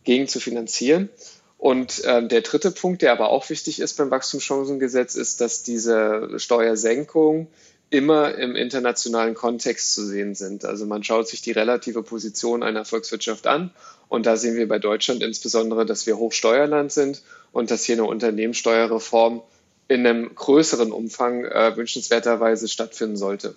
gegen 0.05 0.29
zu 0.29 0.41
finanzieren. 0.41 1.09
Und 1.57 2.03
äh, 2.05 2.27
der 2.27 2.41
dritte 2.41 2.71
Punkt, 2.71 3.03
der 3.03 3.13
aber 3.13 3.29
auch 3.29 3.49
wichtig 3.49 3.81
ist 3.81 3.95
beim 3.97 4.11
Wachstumschancengesetz, 4.11 5.15
ist, 5.15 5.41
dass 5.41 5.63
diese 5.63 6.39
Steuersenkungen 6.39 7.47
immer 7.91 8.37
im 8.37 8.55
internationalen 8.55 9.35
Kontext 9.35 9.95
zu 9.95 10.07
sehen 10.07 10.35
sind. 10.37 10.65
Also 10.65 10.87
man 10.87 11.03
schaut 11.03 11.29
sich 11.29 11.43
die 11.43 11.51
relative 11.51 12.03
Position 12.03 12.63
einer 12.63 12.85
Volkswirtschaft 12.85 13.49
an 13.49 13.71
und 14.09 14.27
da 14.27 14.37
sehen 14.37 14.57
wir 14.57 14.69
bei 14.69 14.79
Deutschland 14.79 15.23
insbesondere, 15.23 15.85
dass 15.85 16.07
wir 16.07 16.17
Hochsteuerland 16.17 16.93
sind 16.93 17.23
und 17.53 17.71
dass 17.71 17.85
hier 17.85 17.97
eine 17.97 18.05
Unternehmenssteuerreform 18.05 19.43
in 19.89 20.07
einem 20.07 20.33
größeren 20.35 20.93
Umfang 20.93 21.45
äh, 21.45 21.77
wünschenswerterweise 21.77 22.69
stattfinden 22.69 23.17
sollte. 23.17 23.57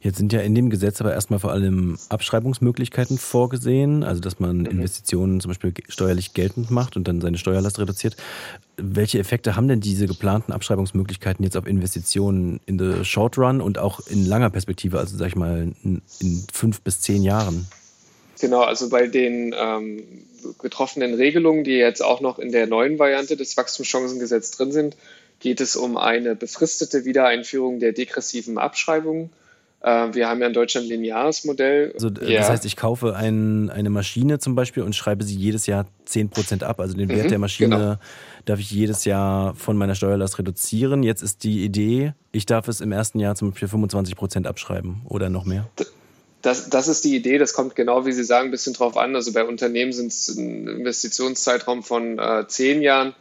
Jetzt 0.00 0.18
sind 0.18 0.32
ja 0.32 0.40
in 0.40 0.54
dem 0.54 0.70
Gesetz 0.70 1.00
aber 1.00 1.12
erstmal 1.12 1.38
vor 1.38 1.52
allem 1.52 1.98
Abschreibungsmöglichkeiten 2.08 3.18
vorgesehen, 3.18 4.02
also 4.04 4.20
dass 4.20 4.40
man 4.40 4.58
mhm. 4.58 4.66
Investitionen 4.66 5.40
zum 5.40 5.50
Beispiel 5.50 5.72
steuerlich 5.88 6.34
geltend 6.34 6.70
macht 6.70 6.96
und 6.96 7.08
dann 7.08 7.20
seine 7.20 7.38
Steuerlast 7.38 7.78
reduziert. 7.78 8.16
Welche 8.76 9.18
Effekte 9.18 9.56
haben 9.56 9.68
denn 9.68 9.80
diese 9.80 10.06
geplanten 10.06 10.52
Abschreibungsmöglichkeiten 10.52 11.44
jetzt 11.44 11.56
auf 11.56 11.66
Investitionen 11.66 12.60
in 12.66 12.78
the 12.78 13.04
Short 13.04 13.38
Run 13.38 13.60
und 13.60 13.78
auch 13.78 14.00
in 14.06 14.26
langer 14.26 14.50
Perspektive, 14.50 14.98
also 14.98 15.16
sag 15.16 15.28
ich 15.28 15.36
mal 15.36 15.72
in 15.82 16.02
fünf 16.52 16.80
bis 16.80 17.00
zehn 17.00 17.22
Jahren? 17.22 17.66
Genau, 18.40 18.62
also 18.62 18.88
bei 18.88 19.06
den 19.06 19.54
ähm, 19.56 20.02
getroffenen 20.60 21.14
Regelungen, 21.14 21.62
die 21.62 21.76
jetzt 21.76 22.02
auch 22.02 22.20
noch 22.20 22.40
in 22.40 22.50
der 22.50 22.66
neuen 22.66 22.98
Variante 22.98 23.36
des 23.36 23.56
Wachstumschancengesetzes 23.56 24.50
drin 24.50 24.72
sind, 24.72 24.96
geht 25.38 25.60
es 25.60 25.76
um 25.76 25.96
eine 25.96 26.34
befristete 26.34 27.04
Wiedereinführung 27.04 27.78
der 27.78 27.92
degressiven 27.92 28.58
Abschreibungen. 28.58 29.30
Äh, 29.82 30.14
wir 30.14 30.28
haben 30.28 30.40
ja 30.40 30.46
in 30.46 30.52
Deutschland 30.52 30.86
ein 30.86 30.90
lineares 30.90 31.44
Modell. 31.44 31.92
Also, 31.94 32.08
ja. 32.08 32.38
Das 32.38 32.50
heißt, 32.50 32.64
ich 32.64 32.76
kaufe 32.76 33.16
ein, 33.16 33.68
eine 33.68 33.90
Maschine 33.90 34.38
zum 34.38 34.54
Beispiel 34.54 34.84
und 34.84 34.94
schreibe 34.94 35.24
sie 35.24 35.34
jedes 35.34 35.66
Jahr 35.66 35.86
10% 36.08 36.62
ab. 36.62 36.78
Also 36.78 36.96
den 36.96 37.08
Wert 37.08 37.24
mhm, 37.24 37.30
der 37.30 37.38
Maschine 37.38 37.76
genau. 37.76 37.96
darf 38.44 38.60
ich 38.60 38.70
jedes 38.70 39.04
Jahr 39.04 39.54
von 39.56 39.76
meiner 39.76 39.96
Steuerlast 39.96 40.38
reduzieren. 40.38 41.02
Jetzt 41.02 41.22
ist 41.22 41.42
die 41.42 41.64
Idee, 41.64 42.14
ich 42.30 42.46
darf 42.46 42.68
es 42.68 42.80
im 42.80 42.92
ersten 42.92 43.18
Jahr 43.18 43.34
zum 43.34 43.50
Beispiel 43.50 43.68
25% 43.68 44.46
abschreiben 44.46 45.02
oder 45.08 45.28
noch 45.28 45.44
mehr. 45.44 45.68
Das, 46.42 46.70
das 46.70 46.88
ist 46.88 47.04
die 47.04 47.16
Idee, 47.16 47.38
das 47.38 47.52
kommt 47.52 47.74
genau, 47.76 48.04
wie 48.06 48.12
Sie 48.12 48.24
sagen, 48.24 48.48
ein 48.48 48.50
bisschen 48.50 48.74
drauf 48.74 48.96
an. 48.96 49.16
Also 49.16 49.32
bei 49.32 49.44
Unternehmen 49.44 49.92
sind 49.92 50.12
es 50.12 50.28
ein 50.28 50.68
Investitionszeitraum 50.68 51.82
von 51.82 52.18
äh, 52.18 52.46
zehn 52.46 52.82
Jahren. 52.82 53.14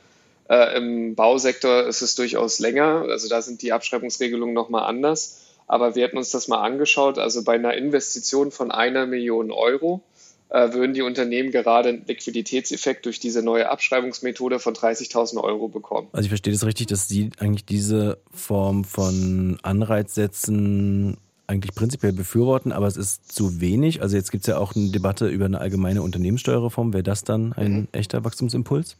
Äh, 0.48 0.78
Im 0.78 1.16
Bausektor 1.16 1.88
ist 1.88 2.02
es 2.02 2.16
durchaus 2.16 2.60
länger, 2.60 3.06
also 3.10 3.30
da 3.30 3.42
sind 3.42 3.62
die 3.62 3.74
Abschreibungsregelungen 3.74 4.54
nochmal 4.54 4.84
anders. 4.84 5.41
Aber 5.72 5.96
wir 5.96 6.04
hätten 6.04 6.18
uns 6.18 6.32
das 6.32 6.50
mal 6.50 6.62
angeschaut. 6.62 7.18
Also 7.18 7.46
bei 7.46 7.54
einer 7.54 7.74
Investition 7.76 8.52
von 8.52 8.72
einer 8.72 9.06
Million 9.06 9.52
Euro 9.52 10.04
äh, 10.50 10.74
würden 10.74 10.94
die 10.94 11.02
Unternehmen 11.02 11.50
gerade 11.50 11.88
einen 11.88 12.06
Liquiditätseffekt 12.06 13.06
durch 13.06 13.22
diese 13.22 13.42
neue 13.42 13.70
Abschreibungsmethode 13.70 14.60
von 14.60 14.74
30.000 14.74 15.42
Euro 15.42 15.70
bekommen. 15.70 16.10
Also 16.12 16.26
ich 16.26 16.30
verstehe 16.30 16.52
das 16.52 16.66
richtig, 16.66 16.88
dass 16.88 17.08
Sie 17.08 17.30
eigentlich 17.40 17.64
diese 17.64 18.18
Form 18.34 18.84
von 18.84 19.60
Anreizsätzen 19.64 21.16
eigentlich 21.48 21.74
prinzipiell 21.74 22.12
befürworten, 22.12 22.74
aber 22.74 22.88
es 22.88 22.98
ist 22.98 23.32
zu 23.32 23.62
wenig. 23.62 24.02
Also 24.02 24.18
jetzt 24.18 24.32
gibt 24.32 24.44
es 24.44 24.48
ja 24.48 24.58
auch 24.58 24.76
eine 24.76 24.90
Debatte 24.90 25.30
über 25.30 25.46
eine 25.46 25.62
allgemeine 25.62 26.02
Unternehmenssteuerreform. 26.02 26.92
Wäre 26.92 27.04
das 27.04 27.24
dann 27.24 27.54
ein 27.54 27.72
mhm. 27.72 27.88
echter 27.94 28.26
Wachstumsimpuls? 28.26 28.98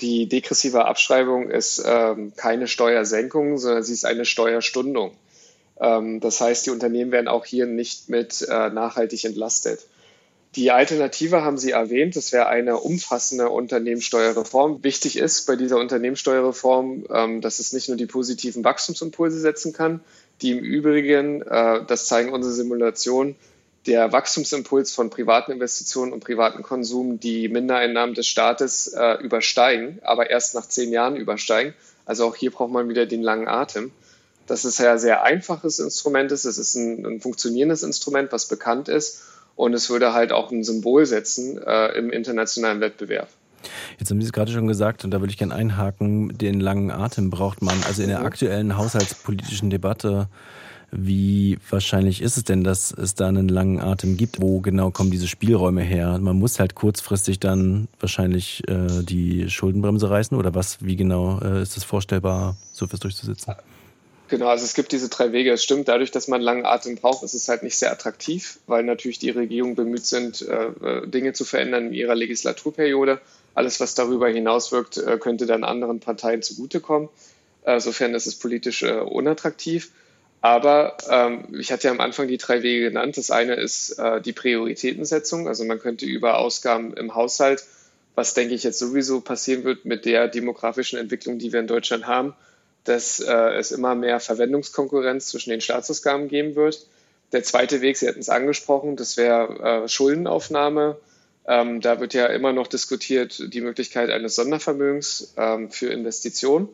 Die 0.00 0.28
degressive 0.28 0.84
Abschreibung 0.84 1.50
ist 1.50 1.82
ähm, 1.84 2.32
keine 2.36 2.68
Steuersenkung, 2.68 3.58
sondern 3.58 3.82
sie 3.82 3.92
ist 3.92 4.04
eine 4.04 4.24
Steuerstundung. 4.24 5.16
Ähm, 5.80 6.20
das 6.20 6.40
heißt, 6.40 6.66
die 6.66 6.70
Unternehmen 6.70 7.12
werden 7.12 7.28
auch 7.28 7.44
hier 7.44 7.66
nicht 7.66 8.08
mit 8.08 8.42
äh, 8.42 8.70
nachhaltig 8.70 9.24
entlastet. 9.24 9.80
Die 10.54 10.70
Alternative 10.70 11.42
haben 11.42 11.56
Sie 11.56 11.70
erwähnt, 11.70 12.14
das 12.14 12.30
wäre 12.32 12.46
eine 12.46 12.76
umfassende 12.76 13.48
Unternehmenssteuerreform. 13.48 14.84
Wichtig 14.84 15.16
ist 15.16 15.46
bei 15.46 15.56
dieser 15.56 15.78
Unternehmenssteuerreform, 15.78 17.06
ähm, 17.10 17.40
dass 17.40 17.58
es 17.58 17.72
nicht 17.72 17.88
nur 17.88 17.96
die 17.96 18.06
positiven 18.06 18.62
Wachstumsimpulse 18.62 19.40
setzen 19.40 19.72
kann, 19.72 20.00
die 20.42 20.50
im 20.50 20.58
Übrigen, 20.58 21.40
äh, 21.40 21.84
das 21.86 22.06
zeigen 22.06 22.32
unsere 22.32 22.52
Simulationen, 22.52 23.36
der 23.86 24.12
Wachstumsimpuls 24.12 24.92
von 24.92 25.10
privaten 25.10 25.52
Investitionen 25.52 26.12
und 26.12 26.22
privaten 26.22 26.62
Konsum 26.62 27.18
die 27.18 27.48
Mindereinnahmen 27.48 28.14
des 28.14 28.28
Staates 28.28 28.88
äh, 28.88 29.14
übersteigen, 29.22 30.00
aber 30.02 30.30
erst 30.30 30.54
nach 30.54 30.68
zehn 30.68 30.92
Jahren 30.92 31.16
übersteigen. 31.16 31.74
Also 32.04 32.26
auch 32.26 32.36
hier 32.36 32.50
braucht 32.50 32.70
man 32.70 32.88
wieder 32.88 33.06
den 33.06 33.22
langen 33.22 33.48
Atem. 33.48 33.90
Das 34.46 34.64
ist 34.64 34.78
ja 34.78 34.92
ein 34.92 34.98
sehr 34.98 35.22
einfaches 35.22 35.78
Instrument 35.78 36.32
ist. 36.32 36.44
Es 36.44 36.58
ist 36.58 36.74
ein, 36.74 37.06
ein, 37.06 37.20
funktionierendes 37.20 37.82
Instrument, 37.82 38.32
was 38.32 38.48
bekannt 38.48 38.88
ist. 38.88 39.22
Und 39.54 39.74
es 39.74 39.90
würde 39.90 40.12
halt 40.12 40.32
auch 40.32 40.50
ein 40.50 40.64
Symbol 40.64 41.06
setzen 41.06 41.58
äh, 41.58 41.88
im 41.98 42.10
internationalen 42.10 42.80
Wettbewerb. 42.80 43.28
Jetzt 43.98 44.10
haben 44.10 44.20
Sie 44.20 44.26
es 44.26 44.32
gerade 44.32 44.50
schon 44.50 44.66
gesagt, 44.66 45.04
und 45.04 45.12
da 45.12 45.20
würde 45.20 45.30
ich 45.30 45.38
gerne 45.38 45.54
einhaken, 45.54 46.36
den 46.36 46.58
langen 46.58 46.90
Atem 46.90 47.30
braucht 47.30 47.62
man. 47.62 47.76
Also 47.86 48.02
in 48.02 48.08
der 48.08 48.20
mhm. 48.20 48.26
aktuellen 48.26 48.76
haushaltspolitischen 48.76 49.70
Debatte 49.70 50.28
wie 50.94 51.58
wahrscheinlich 51.70 52.20
ist 52.20 52.36
es 52.36 52.44
denn, 52.44 52.64
dass 52.64 52.92
es 52.92 53.14
da 53.14 53.26
einen 53.26 53.48
langen 53.48 53.80
Atem 53.80 54.18
gibt? 54.18 54.42
Wo 54.42 54.60
genau 54.60 54.90
kommen 54.90 55.10
diese 55.10 55.26
Spielräume 55.26 55.80
her? 55.80 56.18
Man 56.18 56.38
muss 56.38 56.60
halt 56.60 56.74
kurzfristig 56.74 57.40
dann 57.40 57.88
wahrscheinlich 57.98 58.62
äh, 58.68 59.02
die 59.02 59.48
Schuldenbremse 59.48 60.10
reißen 60.10 60.36
oder 60.36 60.54
was? 60.54 60.84
Wie 60.84 60.96
genau 60.96 61.40
äh, 61.40 61.62
ist 61.62 61.78
es 61.78 61.84
vorstellbar, 61.84 62.56
so 62.72 62.84
etwas 62.84 63.00
durchzusetzen? 63.00 63.54
Genau, 64.32 64.46
also 64.46 64.64
es 64.64 64.72
gibt 64.72 64.92
diese 64.92 65.10
drei 65.10 65.30
Wege. 65.32 65.52
Es 65.52 65.62
stimmt, 65.62 65.88
dadurch, 65.88 66.10
dass 66.10 66.26
man 66.26 66.40
langen 66.40 66.64
Atem 66.64 66.96
braucht, 66.96 67.22
ist 67.22 67.34
es 67.34 67.48
halt 67.48 67.62
nicht 67.62 67.76
sehr 67.76 67.92
attraktiv, 67.92 68.60
weil 68.66 68.82
natürlich 68.82 69.18
die 69.18 69.28
Regierung 69.28 69.74
bemüht 69.74 70.06
sind, 70.06 70.40
äh, 70.40 70.68
äh 70.68 71.06
Dinge 71.06 71.34
zu 71.34 71.44
verändern 71.44 71.88
in 71.88 71.92
ihrer 71.92 72.14
Legislaturperiode. 72.14 73.20
Alles, 73.54 73.78
was 73.78 73.94
darüber 73.94 74.30
hinauswirkt, 74.30 74.96
äh, 74.96 75.18
könnte 75.18 75.44
dann 75.44 75.64
anderen 75.64 76.00
Parteien 76.00 76.40
zugutekommen. 76.40 77.10
Sofern 77.76 78.14
ist 78.14 78.26
es 78.26 78.36
politisch 78.36 78.82
unattraktiv. 78.82 79.92
Aber 80.40 80.96
ähm, 81.08 81.54
ich 81.60 81.70
hatte 81.70 81.88
ja 81.88 81.92
am 81.92 82.00
Anfang 82.00 82.26
die 82.26 82.38
drei 82.38 82.62
Wege 82.62 82.88
genannt. 82.88 83.18
Das 83.18 83.30
eine 83.30 83.54
ist 83.54 84.00
die 84.24 84.32
Prioritätensetzung. 84.32 85.46
Also 85.46 85.64
man 85.64 85.78
könnte 85.78 86.06
über 86.06 86.38
Ausgaben 86.38 86.92
im 86.94 87.14
Haushalt, 87.14 87.62
was 88.16 88.34
denke 88.34 88.54
ich 88.54 88.64
jetzt 88.64 88.80
sowieso 88.80 89.20
passieren 89.20 89.62
wird 89.62 89.84
mit 89.84 90.06
der 90.06 90.26
demografischen 90.26 90.98
Entwicklung, 90.98 91.38
die 91.38 91.52
wir 91.52 91.60
in 91.60 91.68
Deutschland 91.68 92.08
haben, 92.08 92.34
dass 92.84 93.20
äh, 93.20 93.32
es 93.32 93.72
immer 93.72 93.94
mehr 93.94 94.20
Verwendungskonkurrenz 94.20 95.26
zwischen 95.28 95.50
den 95.50 95.60
Staatsausgaben 95.60 96.28
geben 96.28 96.54
wird. 96.54 96.86
Der 97.32 97.42
zweite 97.42 97.80
Weg, 97.80 97.96
Sie 97.96 98.08
hatten 98.08 98.20
es 98.20 98.28
angesprochen, 98.28 98.96
das 98.96 99.16
wäre 99.16 99.84
äh, 99.84 99.88
Schuldenaufnahme. 99.88 100.96
Ähm, 101.46 101.80
da 101.80 101.98
wird 101.98 102.14
ja 102.14 102.26
immer 102.26 102.52
noch 102.52 102.66
diskutiert 102.66 103.52
die 103.52 103.60
Möglichkeit 103.60 104.10
eines 104.10 104.34
Sondervermögens 104.34 105.34
ähm, 105.36 105.70
für 105.70 105.88
Investitionen. 105.88 106.68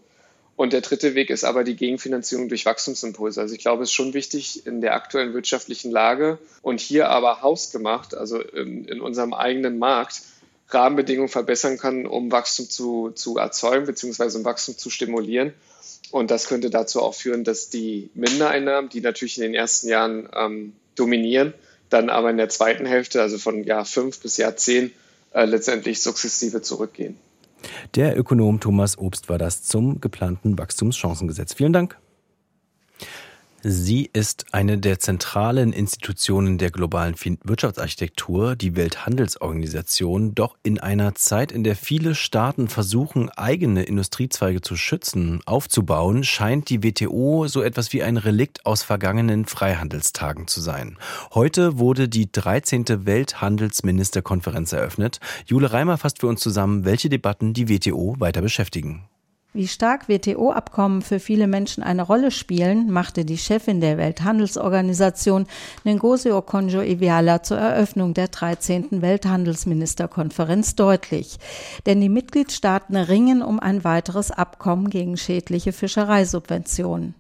Und 0.56 0.72
der 0.72 0.80
dritte 0.80 1.14
Weg 1.14 1.30
ist 1.30 1.44
aber 1.44 1.62
die 1.62 1.76
Gegenfinanzierung 1.76 2.48
durch 2.48 2.66
Wachstumsimpulse. 2.66 3.40
Also 3.40 3.54
ich 3.54 3.60
glaube, 3.60 3.84
es 3.84 3.90
ist 3.90 3.94
schon 3.94 4.12
wichtig 4.12 4.66
in 4.66 4.80
der 4.80 4.94
aktuellen 4.94 5.32
wirtschaftlichen 5.32 5.92
Lage 5.92 6.38
und 6.62 6.80
hier 6.80 7.10
aber 7.10 7.42
hausgemacht, 7.42 8.16
also 8.16 8.40
in, 8.40 8.84
in 8.86 9.00
unserem 9.00 9.34
eigenen 9.34 9.78
Markt, 9.78 10.22
Rahmenbedingungen 10.70 11.28
verbessern 11.28 11.78
kann, 11.78 12.06
um 12.06 12.32
Wachstum 12.32 12.68
zu, 12.68 13.10
zu 13.10 13.38
erzeugen 13.38 13.86
bzw. 13.86 14.36
um 14.36 14.44
Wachstum 14.44 14.76
zu 14.76 14.90
stimulieren. 14.90 15.54
Und 16.10 16.30
das 16.30 16.48
könnte 16.48 16.70
dazu 16.70 17.02
auch 17.02 17.14
führen, 17.14 17.44
dass 17.44 17.70
die 17.70 18.10
Mindereinnahmen, 18.14 18.88
die 18.88 19.00
natürlich 19.00 19.36
in 19.38 19.42
den 19.42 19.54
ersten 19.54 19.88
Jahren 19.88 20.28
ähm, 20.34 20.72
dominieren, 20.94 21.54
dann 21.90 22.10
aber 22.10 22.30
in 22.30 22.36
der 22.36 22.48
zweiten 22.48 22.86
Hälfte, 22.86 23.20
also 23.20 23.38
von 23.38 23.64
Jahr 23.64 23.84
fünf 23.84 24.20
bis 24.20 24.36
Jahr 24.36 24.56
zehn, 24.56 24.92
äh, 25.32 25.44
letztendlich 25.44 26.02
sukzessive 26.02 26.62
zurückgehen. 26.62 27.16
Der 27.94 28.16
Ökonom 28.16 28.60
Thomas 28.60 28.98
Obst 28.98 29.28
war 29.28 29.38
das 29.38 29.62
zum 29.62 30.00
geplanten 30.00 30.58
Wachstumschancengesetz. 30.58 31.54
Vielen 31.54 31.72
Dank. 31.72 31.98
Sie 33.60 34.08
ist 34.12 34.46
eine 34.52 34.78
der 34.78 35.00
zentralen 35.00 35.72
Institutionen 35.72 36.58
der 36.58 36.70
globalen 36.70 37.16
Wirtschaftsarchitektur, 37.42 38.54
die 38.54 38.76
Welthandelsorganisation. 38.76 40.36
Doch 40.36 40.56
in 40.62 40.78
einer 40.78 41.16
Zeit, 41.16 41.50
in 41.50 41.64
der 41.64 41.74
viele 41.74 42.14
Staaten 42.14 42.68
versuchen, 42.68 43.30
eigene 43.30 43.82
Industriezweige 43.82 44.60
zu 44.60 44.76
schützen, 44.76 45.40
aufzubauen, 45.44 46.22
scheint 46.22 46.70
die 46.70 46.84
WTO 46.84 47.48
so 47.48 47.60
etwas 47.62 47.92
wie 47.92 48.04
ein 48.04 48.16
Relikt 48.16 48.64
aus 48.64 48.84
vergangenen 48.84 49.44
Freihandelstagen 49.44 50.46
zu 50.46 50.60
sein. 50.60 50.96
Heute 51.34 51.78
wurde 51.78 52.08
die 52.08 52.30
13. 52.30 53.06
Welthandelsministerkonferenz 53.06 54.72
eröffnet. 54.72 55.18
Jule 55.46 55.72
Reimer 55.72 55.98
fasst 55.98 56.20
für 56.20 56.28
uns 56.28 56.40
zusammen, 56.40 56.84
welche 56.84 57.08
Debatten 57.08 57.54
die 57.54 57.68
WTO 57.68 58.14
weiter 58.20 58.40
beschäftigen. 58.40 59.08
Wie 59.54 59.66
stark 59.66 60.10
WTO-Abkommen 60.10 61.00
für 61.00 61.18
viele 61.18 61.46
Menschen 61.46 61.82
eine 61.82 62.02
Rolle 62.02 62.30
spielen, 62.30 62.90
machte 62.90 63.24
die 63.24 63.38
Chefin 63.38 63.80
der 63.80 63.96
Welthandelsorganisation 63.96 65.46
Ngozi 65.86 66.32
Okonjo-Iweala 66.32 67.42
zur 67.42 67.56
Eröffnung 67.56 68.12
der 68.12 68.28
13. 68.28 69.00
Welthandelsministerkonferenz 69.00 70.74
deutlich. 70.74 71.38
Denn 71.86 71.98
die 72.02 72.10
Mitgliedstaaten 72.10 72.94
ringen 72.94 73.40
um 73.40 73.58
ein 73.58 73.84
weiteres 73.84 74.30
Abkommen 74.30 74.90
gegen 74.90 75.16
schädliche 75.16 75.72
Fischereisubventionen. 75.72 77.14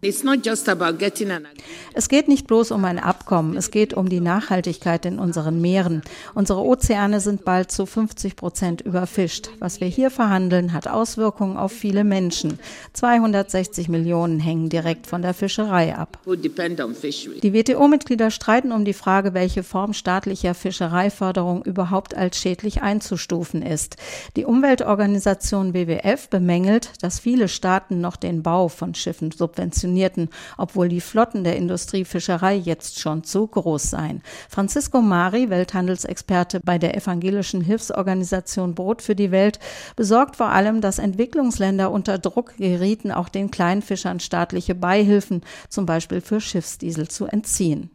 Es 1.94 2.08
geht 2.10 2.28
nicht 2.28 2.46
bloß 2.46 2.72
um 2.72 2.84
ein 2.84 2.98
Abkommen, 2.98 3.56
es 3.56 3.70
geht 3.70 3.94
um 3.94 4.10
die 4.10 4.20
Nachhaltigkeit 4.20 5.06
in 5.06 5.18
unseren 5.18 5.62
Meeren. 5.62 6.02
Unsere 6.34 6.60
Ozeane 6.60 7.20
sind 7.20 7.46
bald 7.46 7.72
zu 7.72 7.86
50 7.86 8.36
Prozent 8.36 8.82
überfischt. 8.82 9.48
Was 9.60 9.80
wir 9.80 9.88
hier 9.88 10.10
verhandeln, 10.10 10.74
hat 10.74 10.88
Auswirkungen 10.88 11.56
auf 11.56 11.72
viele 11.72 12.04
Menschen. 12.04 12.17
Menschen. 12.18 12.58
260 12.94 13.88
Millionen 13.88 14.40
hängen 14.40 14.68
direkt 14.68 15.06
von 15.06 15.22
der 15.22 15.34
Fischerei 15.34 15.94
ab. 15.94 16.18
Die 16.26 17.52
WTO-Mitglieder 17.52 18.32
streiten 18.32 18.72
um 18.72 18.84
die 18.84 18.92
Frage, 18.92 19.34
welche 19.34 19.62
Form 19.62 19.92
staatlicher 19.92 20.54
Fischereiförderung 20.54 21.62
überhaupt 21.62 22.16
als 22.16 22.38
schädlich 22.38 22.82
einzustufen 22.82 23.62
ist. 23.62 23.96
Die 24.34 24.44
Umweltorganisation 24.44 25.74
WWF 25.74 26.28
bemängelt, 26.28 26.90
dass 27.00 27.20
viele 27.20 27.46
Staaten 27.46 28.00
noch 28.00 28.16
den 28.16 28.42
Bau 28.42 28.66
von 28.66 28.96
Schiffen 28.96 29.30
subventionierten, 29.30 30.28
obwohl 30.56 30.88
die 30.88 31.00
Flotten 31.00 31.44
der 31.44 31.54
Industriefischerei 31.54 32.56
jetzt 32.56 32.98
schon 32.98 33.22
zu 33.22 33.46
groß 33.46 33.90
seien. 33.90 34.22
Francisco 34.48 35.00
Mari, 35.00 35.50
Welthandelsexperte 35.50 36.58
bei 36.64 36.78
der 36.78 36.96
evangelischen 36.96 37.60
Hilfsorganisation 37.60 38.74
Brot 38.74 39.02
für 39.02 39.14
die 39.14 39.30
Welt, 39.30 39.60
besorgt 39.94 40.34
vor 40.34 40.48
allem, 40.48 40.80
dass 40.80 40.98
Entwicklungsländer 40.98 41.92
unter 41.92 42.07
unter 42.08 42.18
Druck 42.18 42.56
gerieten, 42.56 43.12
auch 43.12 43.28
den 43.28 43.50
Kleinfischern 43.50 44.18
staatliche 44.18 44.74
Beihilfen, 44.74 45.42
zum 45.68 45.84
Beispiel 45.84 46.22
für 46.22 46.40
Schiffsdiesel, 46.40 47.08
zu 47.08 47.26
entziehen. 47.26 47.90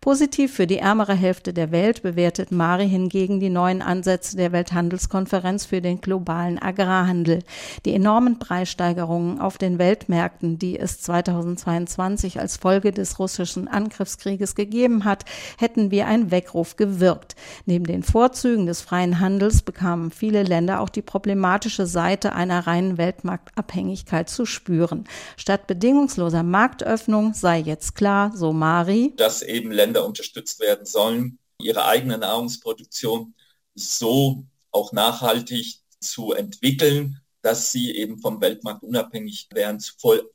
Positiv 0.00 0.54
für 0.54 0.66
die 0.66 0.78
ärmere 0.78 1.14
Hälfte 1.14 1.52
der 1.52 1.70
Welt 1.70 2.02
bewertet 2.02 2.52
Mari 2.52 2.88
hingegen 2.88 3.40
die 3.40 3.50
neuen 3.50 3.82
Ansätze 3.82 4.36
der 4.36 4.52
Welthandelskonferenz 4.52 5.66
für 5.66 5.80
den 5.80 6.00
globalen 6.00 6.58
Agrarhandel. 6.60 7.40
Die 7.84 7.94
enormen 7.94 8.38
Preissteigerungen 8.38 9.40
auf 9.40 9.58
den 9.58 9.78
Weltmärkten, 9.78 10.58
die 10.58 10.78
es 10.78 11.00
2022 11.00 12.40
als 12.40 12.56
Folge 12.56 12.92
des 12.92 13.18
russischen 13.18 13.68
Angriffskrieges 13.68 14.54
gegeben 14.54 15.04
hat, 15.04 15.24
hätten 15.58 15.90
wie 15.90 16.02
ein 16.02 16.30
Weckruf 16.30 16.76
gewirkt. 16.76 17.36
Neben 17.66 17.84
den 17.84 18.02
Vorzügen 18.02 18.66
des 18.66 18.80
freien 18.80 19.20
Handels 19.20 19.62
bekamen 19.62 20.10
viele 20.10 20.42
Länder 20.42 20.80
auch 20.80 20.88
die 20.88 21.02
problematische 21.02 21.86
Seite 21.86 22.32
einer 22.32 22.66
reinen 22.66 22.98
Weltmarktabhängigkeit 22.98 24.28
zu 24.28 24.46
spüren. 24.46 25.04
Statt 25.36 25.66
bedingungsloser 25.66 26.42
Marktöffnung 26.42 27.34
sei 27.34 27.58
jetzt 27.58 27.94
klar, 27.94 28.32
so 28.34 28.52
Mari, 28.52 29.12
dass 29.16 29.42
eben 29.58 29.70
Länder 29.72 30.06
unterstützt 30.06 30.60
werden 30.60 30.86
sollen, 30.86 31.38
ihre 31.60 31.84
eigene 31.84 32.18
Nahrungsproduktion 32.18 33.34
so 33.74 34.44
auch 34.70 34.92
nachhaltig 34.92 35.80
zu 36.00 36.32
entwickeln, 36.32 37.20
dass 37.42 37.72
sie 37.72 37.94
eben 37.94 38.18
vom 38.18 38.40
Weltmarkt 38.40 38.82
unabhängig 38.82 39.48
werden, 39.52 39.80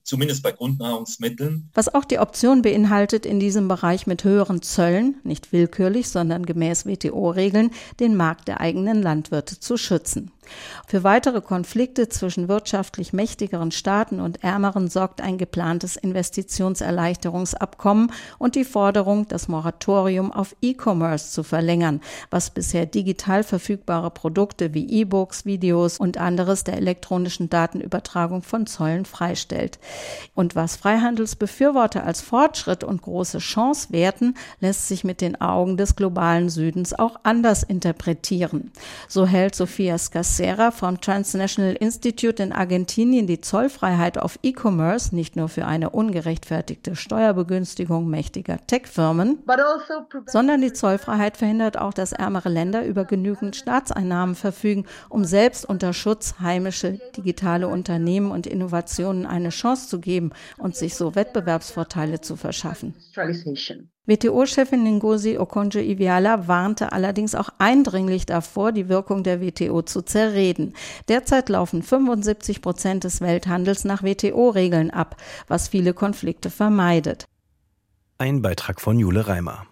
zumindest 0.04 0.42
bei 0.42 0.52
Grundnahrungsmitteln. 0.52 1.70
Was 1.74 1.94
auch 1.94 2.06
die 2.06 2.20
Option 2.20 2.62
beinhaltet, 2.62 3.26
in 3.26 3.40
diesem 3.40 3.68
Bereich 3.68 4.08
mit 4.08 4.24
höheren 4.24 4.62
Zöllen, 4.62 5.20
nicht 5.24 5.52
willkürlich, 5.52 6.10
sondern 6.10 6.46
gemäß 6.46 6.86
WTO-Regeln, 6.86 7.72
den 8.00 8.16
Markt 8.16 8.48
der 8.48 8.62
eigenen 8.62 9.02
Landwirte 9.02 9.60
zu 9.60 9.78
schützen. 9.78 10.32
Für 10.88 11.04
weitere 11.04 11.42
Konflikte 11.42 12.10
zwischen 12.10 12.48
wirtschaftlich 12.48 13.14
mächtigeren 13.14 13.72
Staaten 13.72 14.20
und 14.20 14.44
ärmeren 14.44 14.90
sorgt 14.90 15.22
ein 15.22 15.38
geplantes 15.38 15.96
Investitionserleichterungsabkommen 15.96 18.12
und 18.38 18.56
die 18.56 18.66
Forderung, 18.66 19.28
das 19.28 19.48
Moratorium 19.48 20.32
auf 20.32 20.56
E-Commerce 20.62 21.32
zu 21.32 21.44
verlängern, 21.44 22.02
was 22.30 22.50
bisher 22.50 22.86
digital 22.86 23.44
verfügbare 23.44 24.12
Produkte 24.12 24.74
wie 24.74 24.90
E-Books, 24.90 25.46
Videos 25.46 25.98
und 25.98 26.18
anderes 26.18 26.64
der 26.64 26.78
elektronischen 26.78 27.50
Datenübertragung 27.50 28.42
von 28.42 28.68
Zollen 28.68 29.06
freistellt. 29.06 29.80
Und 30.36 30.56
was 30.56 30.76
Freihandelsbefürworter 30.76 32.04
als 32.04 32.22
Fortschritt 32.22 32.84
und 32.84 33.02
große 33.02 33.40
Chance 33.40 33.88
werten, 33.92 34.36
lässt 34.60 34.88
sich 34.88 35.04
mit 35.04 35.22
den 35.22 35.40
Augen 35.40 35.78
des 35.78 35.96
globalen 35.96 36.50
Südens 36.50 36.98
auch 36.98 37.20
anders 37.24 37.64
interpretieren. 37.64 38.72
So 39.08 39.26
hält 39.26 39.56
Sophia 39.56 39.98
Scass 39.98 40.33
Serra 40.36 40.72
vom 40.72 41.00
Transnational 41.00 41.76
Institute 41.76 42.42
in 42.42 42.54
Argentinien 42.54 43.28
die 43.28 43.42
Zollfreiheit 43.42 44.18
auf 44.18 44.40
E-Commerce 44.42 45.16
nicht 45.16 45.36
nur 45.36 45.48
für 45.48 45.66
eine 45.66 45.92
ungerechtfertigte 45.92 46.96
Steuerbegünstigung 46.96 48.10
mächtiger 48.10 48.58
Tech-Firmen, 48.66 49.44
also 49.48 50.06
sondern 50.26 50.62
die 50.62 50.74
Zollfreiheit 50.74 51.38
verhindert 51.38 51.78
auch, 51.78 51.94
dass 51.94 52.14
ärmere 52.14 52.50
Länder 52.50 52.84
über 52.84 53.06
genügend 53.06 53.56
Staatseinnahmen 53.56 54.36
verfügen, 54.36 54.86
um 55.10 55.24
selbst 55.24 55.66
unter 55.66 55.94
Schutz 55.94 56.36
heimische 56.40 57.00
digitale 57.16 57.68
Unternehmen 57.68 58.32
und 58.32 58.48
Innovationen 58.48 59.28
eine 59.28 59.50
Chance 59.50 59.88
zu 59.88 60.00
geben 60.00 60.32
und 60.58 60.76
sich 60.76 60.96
so 60.96 61.14
Wettbewerbsvorteile 61.14 62.22
zu 62.22 62.36
verschaffen. 62.36 62.96
WTO-Chefin 64.06 64.84
Ngozi 64.98 65.38
Okonjo-Iweala 65.38 66.50
warnte 66.50 66.92
allerdings 66.92 67.36
auch 67.36 67.48
eindringlich 67.58 68.26
davor, 68.26 68.74
die 68.74 68.90
Wirkung 68.90 69.24
der 69.24 69.40
WTO 69.40 69.82
zu 69.82 70.02
zerreden. 70.02 70.74
Derzeit 71.08 71.48
laufen 71.48 71.82
75 71.82 72.62
Prozent 72.62 73.06
des 73.06 73.22
Welthandels 73.22 73.86
nach 73.86 74.04
WTO-Regeln 74.04 74.92
ab, 74.92 75.16
was 75.48 75.70
viele 75.70 75.94
Konflikte 75.94 76.50
vermeidet. 76.50 77.30
Ein 78.18 78.42
Beitrag 78.42 78.82
von 78.82 79.00
Jule 79.00 79.26
Reimer. 79.28 79.66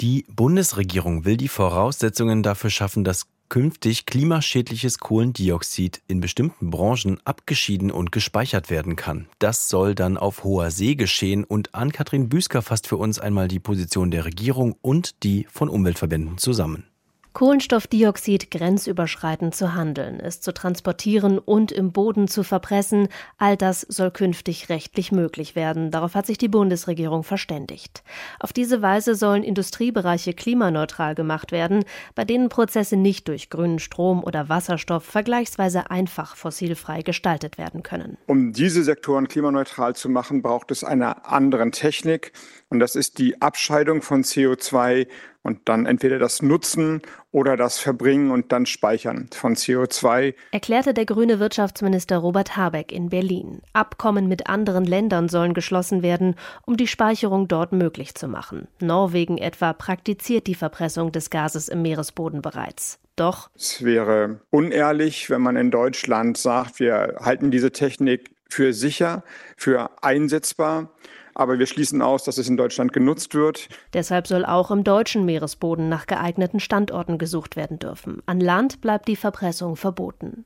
Die 0.00 0.24
Bundesregierung 0.30 1.26
will 1.26 1.36
die 1.36 1.48
Voraussetzungen 1.48 2.42
dafür 2.42 2.70
schaffen, 2.70 3.04
dass 3.04 3.26
künftig 3.50 4.06
klimaschädliches 4.06 4.98
Kohlendioxid 4.98 6.00
in 6.06 6.20
bestimmten 6.20 6.70
Branchen 6.70 7.20
abgeschieden 7.26 7.90
und 7.90 8.12
gespeichert 8.12 8.70
werden 8.70 8.96
kann. 8.96 9.28
Das 9.38 9.68
soll 9.68 9.94
dann 9.94 10.16
auf 10.16 10.44
hoher 10.44 10.70
See 10.70 10.94
geschehen 10.94 11.44
und 11.44 11.74
Ann-Kathrin 11.74 12.30
Büsker 12.30 12.62
fasst 12.62 12.86
für 12.86 12.96
uns 12.96 13.18
einmal 13.18 13.48
die 13.48 13.60
Position 13.60 14.10
der 14.10 14.24
Regierung 14.24 14.76
und 14.80 15.22
die 15.24 15.46
von 15.50 15.68
Umweltverbänden 15.68 16.38
zusammen. 16.38 16.89
Kohlenstoffdioxid 17.32 18.50
grenzüberschreitend 18.50 19.54
zu 19.54 19.74
handeln, 19.74 20.18
es 20.18 20.40
zu 20.40 20.52
transportieren 20.52 21.38
und 21.38 21.70
im 21.70 21.92
Boden 21.92 22.26
zu 22.26 22.42
verpressen, 22.42 23.08
all 23.38 23.56
das 23.56 23.82
soll 23.82 24.10
künftig 24.10 24.68
rechtlich 24.68 25.12
möglich 25.12 25.54
werden. 25.54 25.90
Darauf 25.92 26.14
hat 26.14 26.26
sich 26.26 26.38
die 26.38 26.48
Bundesregierung 26.48 27.22
verständigt. 27.22 28.02
Auf 28.40 28.52
diese 28.52 28.82
Weise 28.82 29.14
sollen 29.14 29.44
Industriebereiche 29.44 30.34
klimaneutral 30.34 31.14
gemacht 31.14 31.52
werden, 31.52 31.84
bei 32.16 32.24
denen 32.24 32.48
Prozesse 32.48 32.96
nicht 32.96 33.28
durch 33.28 33.48
grünen 33.48 33.78
Strom 33.78 34.24
oder 34.24 34.48
Wasserstoff 34.48 35.04
vergleichsweise 35.04 35.90
einfach 35.90 36.34
fossilfrei 36.34 37.02
gestaltet 37.02 37.58
werden 37.58 37.84
können. 37.84 38.18
Um 38.26 38.52
diese 38.52 38.82
Sektoren 38.82 39.28
klimaneutral 39.28 39.94
zu 39.94 40.08
machen, 40.08 40.42
braucht 40.42 40.72
es 40.72 40.82
eine 40.82 41.24
andere 41.26 41.70
Technik. 41.70 42.32
Und 42.70 42.78
das 42.78 42.94
ist 42.94 43.18
die 43.18 43.42
Abscheidung 43.42 44.00
von 44.00 44.22
CO2 44.22 45.08
und 45.42 45.68
dann 45.68 45.86
entweder 45.86 46.20
das 46.20 46.40
Nutzen 46.40 47.02
oder 47.32 47.56
das 47.56 47.80
Verbringen 47.80 48.30
und 48.30 48.52
dann 48.52 48.64
Speichern 48.64 49.28
von 49.32 49.56
CO2. 49.56 50.34
Erklärte 50.52 50.94
der 50.94 51.04
grüne 51.04 51.40
Wirtschaftsminister 51.40 52.18
Robert 52.18 52.56
Habeck 52.56 52.92
in 52.92 53.08
Berlin. 53.08 53.60
Abkommen 53.72 54.28
mit 54.28 54.46
anderen 54.46 54.84
Ländern 54.84 55.28
sollen 55.28 55.52
geschlossen 55.52 56.02
werden, 56.02 56.36
um 56.64 56.76
die 56.76 56.86
Speicherung 56.86 57.48
dort 57.48 57.72
möglich 57.72 58.14
zu 58.14 58.28
machen. 58.28 58.68
Norwegen 58.80 59.36
etwa 59.36 59.72
praktiziert 59.72 60.46
die 60.46 60.54
Verpressung 60.54 61.10
des 61.10 61.30
Gases 61.30 61.68
im 61.68 61.82
Meeresboden 61.82 62.40
bereits. 62.40 63.00
Doch 63.16 63.50
es 63.56 63.84
wäre 63.84 64.40
unehrlich, 64.50 65.28
wenn 65.28 65.42
man 65.42 65.56
in 65.56 65.72
Deutschland 65.72 66.38
sagt, 66.38 66.78
wir 66.78 67.16
halten 67.20 67.50
diese 67.50 67.72
Technik 67.72 68.30
für 68.48 68.72
sicher, 68.72 69.24
für 69.56 69.90
einsetzbar 70.02 70.92
aber 71.40 71.58
wir 71.58 71.66
schließen 71.66 72.02
aus, 72.02 72.24
dass 72.24 72.38
es 72.38 72.48
in 72.48 72.56
Deutschland 72.56 72.92
genutzt 72.92 73.34
wird. 73.34 73.68
Deshalb 73.94 74.26
soll 74.26 74.44
auch 74.44 74.70
im 74.70 74.84
deutschen 74.84 75.24
Meeresboden 75.24 75.88
nach 75.88 76.06
geeigneten 76.06 76.60
Standorten 76.60 77.18
gesucht 77.18 77.56
werden 77.56 77.78
dürfen. 77.78 78.22
An 78.26 78.40
Land 78.40 78.80
bleibt 78.80 79.08
die 79.08 79.16
Verpressung 79.16 79.76
verboten. 79.76 80.44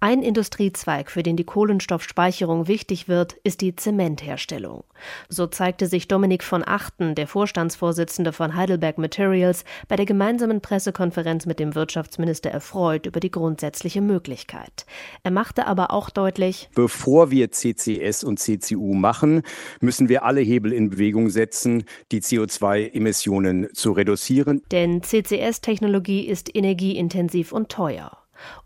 Ein 0.00 0.22
Industriezweig, 0.22 1.10
für 1.10 1.22
den 1.22 1.36
die 1.36 1.44
Kohlenstoffspeicherung 1.44 2.68
wichtig 2.68 3.08
wird, 3.08 3.34
ist 3.44 3.60
die 3.60 3.76
Zementherstellung. 3.76 4.84
So 5.28 5.46
zeigte 5.46 5.86
sich 5.86 6.08
Dominik 6.08 6.42
von 6.42 6.66
Achten, 6.66 7.14
der 7.14 7.26
Vorstandsvorsitzende 7.26 8.32
von 8.32 8.54
Heidelberg 8.54 8.98
Materials, 8.98 9.64
bei 9.88 9.96
der 9.96 10.06
gemeinsamen 10.06 10.60
Pressekonferenz 10.60 11.46
mit 11.46 11.58
dem 11.60 11.74
Wirtschaftsminister 11.74 12.50
erfreut 12.50 13.06
über 13.06 13.20
die 13.20 13.30
grundsätzliche 13.30 14.00
Möglichkeit. 14.00 14.86
Er 15.22 15.30
machte 15.30 15.66
aber 15.66 15.90
auch 15.90 16.10
deutlich, 16.10 16.70
bevor 16.74 17.30
wir 17.30 17.50
CCS 17.50 18.24
und 18.24 18.38
CCU 18.38 18.94
machen, 18.94 19.42
müssen 19.80 20.08
wir 20.08 20.24
alle 20.30 20.42
Hebel 20.42 20.72
in 20.72 20.90
Bewegung 20.90 21.28
setzen, 21.28 21.82
die 22.12 22.20
CO2-Emissionen 22.20 23.66
zu 23.74 23.90
reduzieren. 23.90 24.62
Denn 24.70 25.02
CCS-Technologie 25.02 26.28
ist 26.28 26.54
energieintensiv 26.54 27.50
und 27.50 27.68
teuer. 27.68 28.16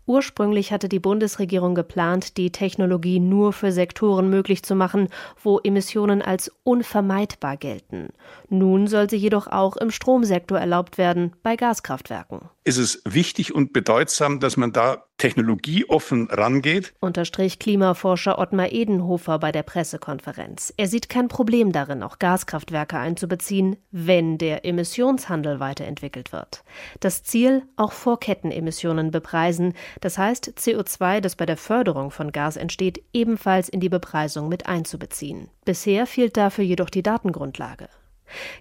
Ursprünglich 0.05 0.71
hatte 0.71 0.89
die 0.89 0.99
Bundesregierung 0.99 1.73
geplant, 1.73 2.37
die 2.37 2.51
Technologie 2.51 3.19
nur 3.19 3.51
für 3.51 3.71
Sektoren 3.71 4.29
möglich 4.29 4.61
zu 4.61 4.75
machen, 4.75 5.09
wo 5.41 5.57
Emissionen 5.57 6.21
als 6.21 6.51
unvermeidbar 6.63 7.57
gelten. 7.57 8.09
Nun 8.47 8.85
soll 8.85 9.09
sie 9.09 9.17
jedoch 9.17 9.47
auch 9.47 9.75
im 9.75 9.89
Stromsektor 9.89 10.59
erlaubt 10.59 10.99
werden, 10.99 11.33
bei 11.41 11.55
Gaskraftwerken. 11.55 12.41
Ist 12.67 12.79
es 12.79 12.99
wichtig 13.05 13.53
und 13.53 13.73
bedeutsam, 13.73 14.39
dass 14.39 14.57
man 14.57 14.73
da 14.73 15.03
technologieoffen 15.17 16.31
rangeht? 16.31 16.95
Unterstrich 16.99 17.59
Klimaforscher 17.59 18.39
Ottmar 18.39 18.71
Edenhofer 18.71 19.37
bei 19.37 19.51
der 19.51 19.61
Pressekonferenz. 19.61 20.73
Er 20.75 20.87
sieht 20.87 21.07
kein 21.07 21.27
Problem 21.27 21.71
darin, 21.71 22.01
auch 22.01 22.17
Gaskraftwerke 22.17 22.97
einzubeziehen, 22.97 23.75
wenn 23.91 24.39
der 24.39 24.65
Emissionshandel 24.65 25.59
weiterentwickelt 25.59 26.33
wird. 26.33 26.63
Das 27.01 27.21
Ziel, 27.21 27.61
auch 27.75 27.91
Vorkettenemissionen 27.91 29.11
bepreisen, 29.11 29.75
das 30.01 30.17
heißt, 30.17 30.53
CO2, 30.57 31.21
das 31.21 31.35
bei 31.35 31.45
der 31.45 31.57
Förderung 31.57 32.09
von 32.09 32.31
Gas 32.31 32.57
entsteht, 32.57 33.03
ebenfalls 33.13 33.69
in 33.69 33.79
die 33.79 33.89
Bepreisung 33.89 34.49
mit 34.49 34.65
einzubeziehen. 34.65 35.49
Bisher 35.65 36.07
fehlt 36.07 36.35
dafür 36.35 36.63
jedoch 36.63 36.89
die 36.89 37.03
Datengrundlage. 37.03 37.89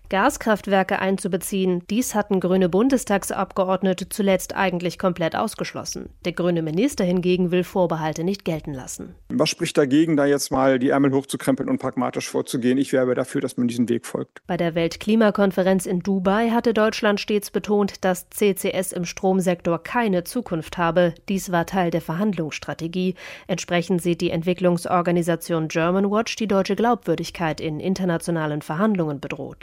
Gaskraftwerke 0.09 0.98
einzubeziehen, 0.98 1.83
dies 1.90 2.14
hatten 2.14 2.40
grüne 2.40 2.68
Bundestagsabgeordnete 2.68 4.09
zuletzt 4.09 4.55
eigentlich 4.55 4.98
komplett 4.98 5.35
ausgeschlossen. 5.35 6.11
Der 6.24 6.33
grüne 6.33 6.62
Minister 6.62 7.05
hingegen 7.05 7.50
will 7.50 7.64
Vorbehalte 7.64 8.24
nicht 8.24 8.44
gelten 8.44 8.72
lassen. 8.72 9.14
Was 9.29 9.50
spricht 9.50 9.77
dagegen, 9.77 10.16
da 10.16 10.27
jetzt 10.27 10.53
mal 10.53 10.79
die 10.79 10.90
Ärmel 10.90 11.12
hochzukrempeln 11.12 11.68
und 11.68 11.79
pragmatisch 11.79 12.29
vorzugehen? 12.29 12.79
Ich 12.79 12.92
werbe 12.92 13.14
dafür, 13.14 13.40
dass 13.40 13.57
man 13.57 13.66
diesen 13.66 13.88
Weg 13.88 14.07
folgt. 14.07 14.42
Bei 14.46 14.57
der 14.57 14.74
Weltklimakonferenz 14.74 15.87
in 15.87 16.00
Dubai 16.00 16.50
hatte 16.50 16.74
Deutschland 16.74 17.18
stets 17.18 17.50
betont, 17.50 18.05
dass 18.05 18.29
CCS 18.31 18.92
im 18.92 19.05
Stromsektor 19.05 19.83
keine 19.83 20.24
Zukunft 20.24 20.79
habe. 20.79 21.14
Dies 21.29 21.50
war 21.50 21.66
Teil 21.66 21.90
der 21.90 22.03
Verhandlungsstrategie. 22.03 23.14
Entsprechend 23.46 24.03
sieht 24.03 24.20
die 24.20 24.31
Entwicklungsorganisation 24.31 25.68
Germanwatch 25.68 26.37
die 26.37 26.46
deutsche 26.46 26.77
Glaubwürdigkeit 26.77 27.61
in 27.61 27.81
internationalen 27.81 28.62
Verhandlungen 28.62 29.20
bedroht. 29.20 29.53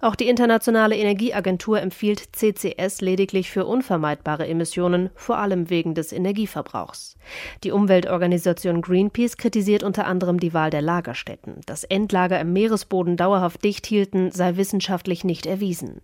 Auch 0.00 0.14
die 0.14 0.28
Internationale 0.28 0.96
Energieagentur 0.96 1.80
empfiehlt 1.80 2.34
CCS 2.36 3.00
lediglich 3.00 3.50
für 3.50 3.66
unvermeidbare 3.66 4.46
Emissionen, 4.46 5.10
vor 5.14 5.38
allem 5.38 5.70
wegen 5.70 5.94
des 5.94 6.12
Energieverbrauchs. 6.12 7.16
Die 7.64 7.70
Umweltorganisation 7.70 8.82
Greenpeace 8.82 9.36
kritisiert 9.36 9.82
unter 9.82 10.06
anderem 10.06 10.40
die 10.40 10.54
Wahl 10.54 10.70
der 10.70 10.82
Lagerstätten. 10.82 11.60
Das 11.66 11.84
Endlager 11.84 12.40
im 12.40 12.52
Meeresboden 12.52 13.16
dauerhaft 13.16 13.64
dicht 13.64 13.86
hielten, 13.86 14.30
sei 14.30 14.56
wissenschaftlich 14.56 15.24
nicht 15.24 15.46
erwiesen. 15.46 16.00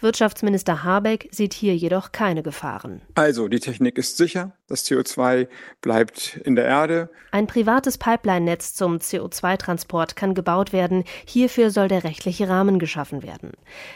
Wirtschaftsminister 0.00 0.84
Habeck 0.84 1.28
sieht 1.30 1.54
hier 1.54 1.76
jedoch 1.76 2.12
keine 2.12 2.42
Gefahren. 2.42 3.02
Also, 3.14 3.48
die 3.48 3.60
Technik 3.60 3.98
ist 3.98 4.16
sicher, 4.16 4.52
das 4.68 4.86
CO2 4.86 5.48
bleibt 5.80 6.40
in 6.44 6.56
der 6.56 6.64
Erde. 6.64 7.10
Ein 7.30 7.46
privates 7.46 7.98
Pipeline-Netz 7.98 8.74
zum 8.74 8.96
CO2-Transport 8.96 10.16
kann 10.16 10.34
gebaut 10.34 10.72
werden. 10.72 11.04
Hierfür 11.26 11.70
soll 11.70 11.88
der 11.88 12.04
rechtliche 12.04 12.48
Rahmen 12.48 12.78
geschaffen 12.82 13.22
werden. 13.22 13.52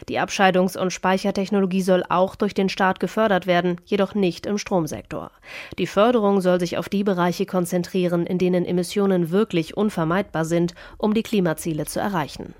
Die 0.07 0.17
Abscheidungs- 0.17 0.77
und 0.77 0.93
Speichertechnologie 0.93 1.81
soll 1.81 2.05
auch 2.07 2.37
durch 2.37 2.53
den 2.53 2.69
Staat 2.69 3.01
gefördert 3.01 3.45
werden, 3.45 3.81
jedoch 3.85 4.15
nicht 4.15 4.45
im 4.45 4.57
Stromsektor. 4.57 5.29
Die 5.77 5.87
Förderung 5.87 6.39
soll 6.39 6.61
sich 6.61 6.77
auf 6.77 6.87
die 6.87 7.03
Bereiche 7.03 7.45
konzentrieren, 7.45 8.25
in 8.25 8.37
denen 8.37 8.63
Emissionen 8.63 9.29
wirklich 9.29 9.75
unvermeidbar 9.75 10.45
sind, 10.45 10.73
um 10.97 11.13
die 11.13 11.23
Klimaziele 11.23 11.85
zu 11.85 11.99
erreichen. 11.99 12.53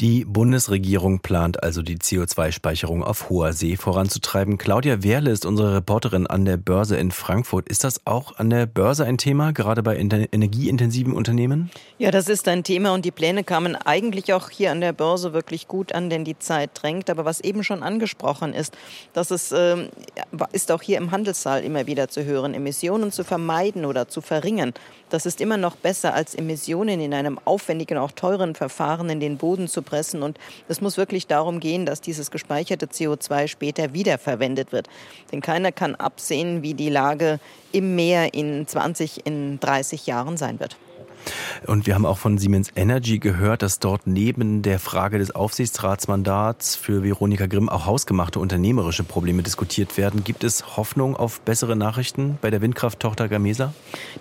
Die 0.00 0.24
Bundesregierung 0.24 1.20
plant 1.20 1.62
also 1.62 1.82
die 1.82 1.96
CO2-Speicherung 1.96 3.02
auf 3.02 3.30
hoher 3.30 3.52
See 3.52 3.76
voranzutreiben. 3.76 4.58
Claudia 4.58 5.02
Wehrle 5.02 5.30
ist 5.30 5.46
unsere 5.46 5.74
Reporterin 5.74 6.26
an 6.26 6.44
der 6.44 6.56
Börse 6.56 6.96
in 6.96 7.10
Frankfurt. 7.10 7.68
Ist 7.68 7.84
das 7.84 8.00
auch 8.04 8.36
an 8.36 8.50
der 8.50 8.66
Börse 8.66 9.04
ein 9.04 9.18
Thema, 9.18 9.52
gerade 9.52 9.82
bei 9.82 9.96
energieintensiven 9.96 11.12
Unternehmen? 11.12 11.70
Ja, 11.98 12.10
das 12.10 12.28
ist 12.28 12.46
ein 12.48 12.62
Thema 12.62 12.92
und 12.92 13.04
die 13.04 13.10
Pläne 13.10 13.44
kamen 13.44 13.74
eigentlich 13.76 14.32
auch 14.34 14.50
hier 14.50 14.70
an 14.70 14.80
der 14.80 14.92
Börse 14.92 15.32
wirklich 15.32 15.68
gut 15.68 15.94
an, 15.94 16.10
denn 16.10 16.24
die 16.24 16.38
Zeit 16.38 16.70
drängt. 16.74 17.08
Aber 17.08 17.24
was 17.24 17.40
eben 17.40 17.64
schon 17.64 17.82
angesprochen 17.82 18.52
ist, 18.52 18.76
dass 19.14 19.30
es 19.30 19.52
äh, 19.52 19.88
ist 20.52 20.70
auch 20.70 20.82
hier 20.82 20.98
im 20.98 21.10
Handelssaal 21.10 21.64
immer 21.64 21.86
wieder 21.86 22.08
zu 22.08 22.24
hören, 22.24 22.54
Emissionen 22.54 23.12
zu 23.12 23.24
vermeiden 23.24 23.84
oder 23.84 24.08
zu 24.08 24.20
verringern. 24.20 24.74
Das 25.08 25.24
ist 25.24 25.40
immer 25.40 25.56
noch 25.56 25.76
besser 25.76 26.14
als 26.14 26.34
Emissionen 26.34 27.00
in 27.00 27.14
einem 27.14 27.38
aufwendigen, 27.44 27.96
auch 27.96 28.10
teuren 28.10 28.56
Verfahren 28.56 29.08
in 29.08 29.20
den 29.20 29.36
Boden 29.36 29.68
zu 29.68 29.82
pressen. 29.82 30.22
Und 30.22 30.38
es 30.68 30.80
muss 30.80 30.96
wirklich 30.96 31.28
darum 31.28 31.60
gehen, 31.60 31.86
dass 31.86 32.00
dieses 32.00 32.32
gespeicherte 32.32 32.86
CO2 32.86 33.46
später 33.46 33.92
wiederverwendet 33.92 34.72
wird. 34.72 34.88
Denn 35.30 35.40
keiner 35.40 35.70
kann 35.70 35.94
absehen, 35.94 36.62
wie 36.62 36.74
die 36.74 36.90
Lage 36.90 37.38
im 37.70 37.94
Meer 37.94 38.34
in 38.34 38.66
20, 38.66 39.26
in 39.26 39.60
30 39.60 40.06
Jahren 40.06 40.36
sein 40.36 40.58
wird. 40.58 40.76
Und 41.66 41.86
wir 41.86 41.94
haben 41.94 42.06
auch 42.06 42.18
von 42.18 42.38
Siemens 42.38 42.70
Energy 42.76 43.18
gehört, 43.18 43.62
dass 43.62 43.78
dort 43.78 44.06
neben 44.06 44.62
der 44.62 44.78
Frage 44.78 45.18
des 45.18 45.34
Aufsichtsratsmandats 45.34 46.76
für 46.76 47.02
Veronika 47.02 47.46
Grimm 47.46 47.68
auch 47.68 47.86
hausgemachte 47.86 48.38
unternehmerische 48.38 49.04
Probleme 49.04 49.42
diskutiert 49.42 49.96
werden. 49.96 50.24
Gibt 50.24 50.44
es 50.44 50.76
Hoffnung 50.76 51.16
auf 51.16 51.40
bessere 51.40 51.76
Nachrichten 51.76 52.38
bei 52.40 52.50
der 52.50 52.60
Windkrafttochter 52.60 53.28
Gamesa? 53.28 53.72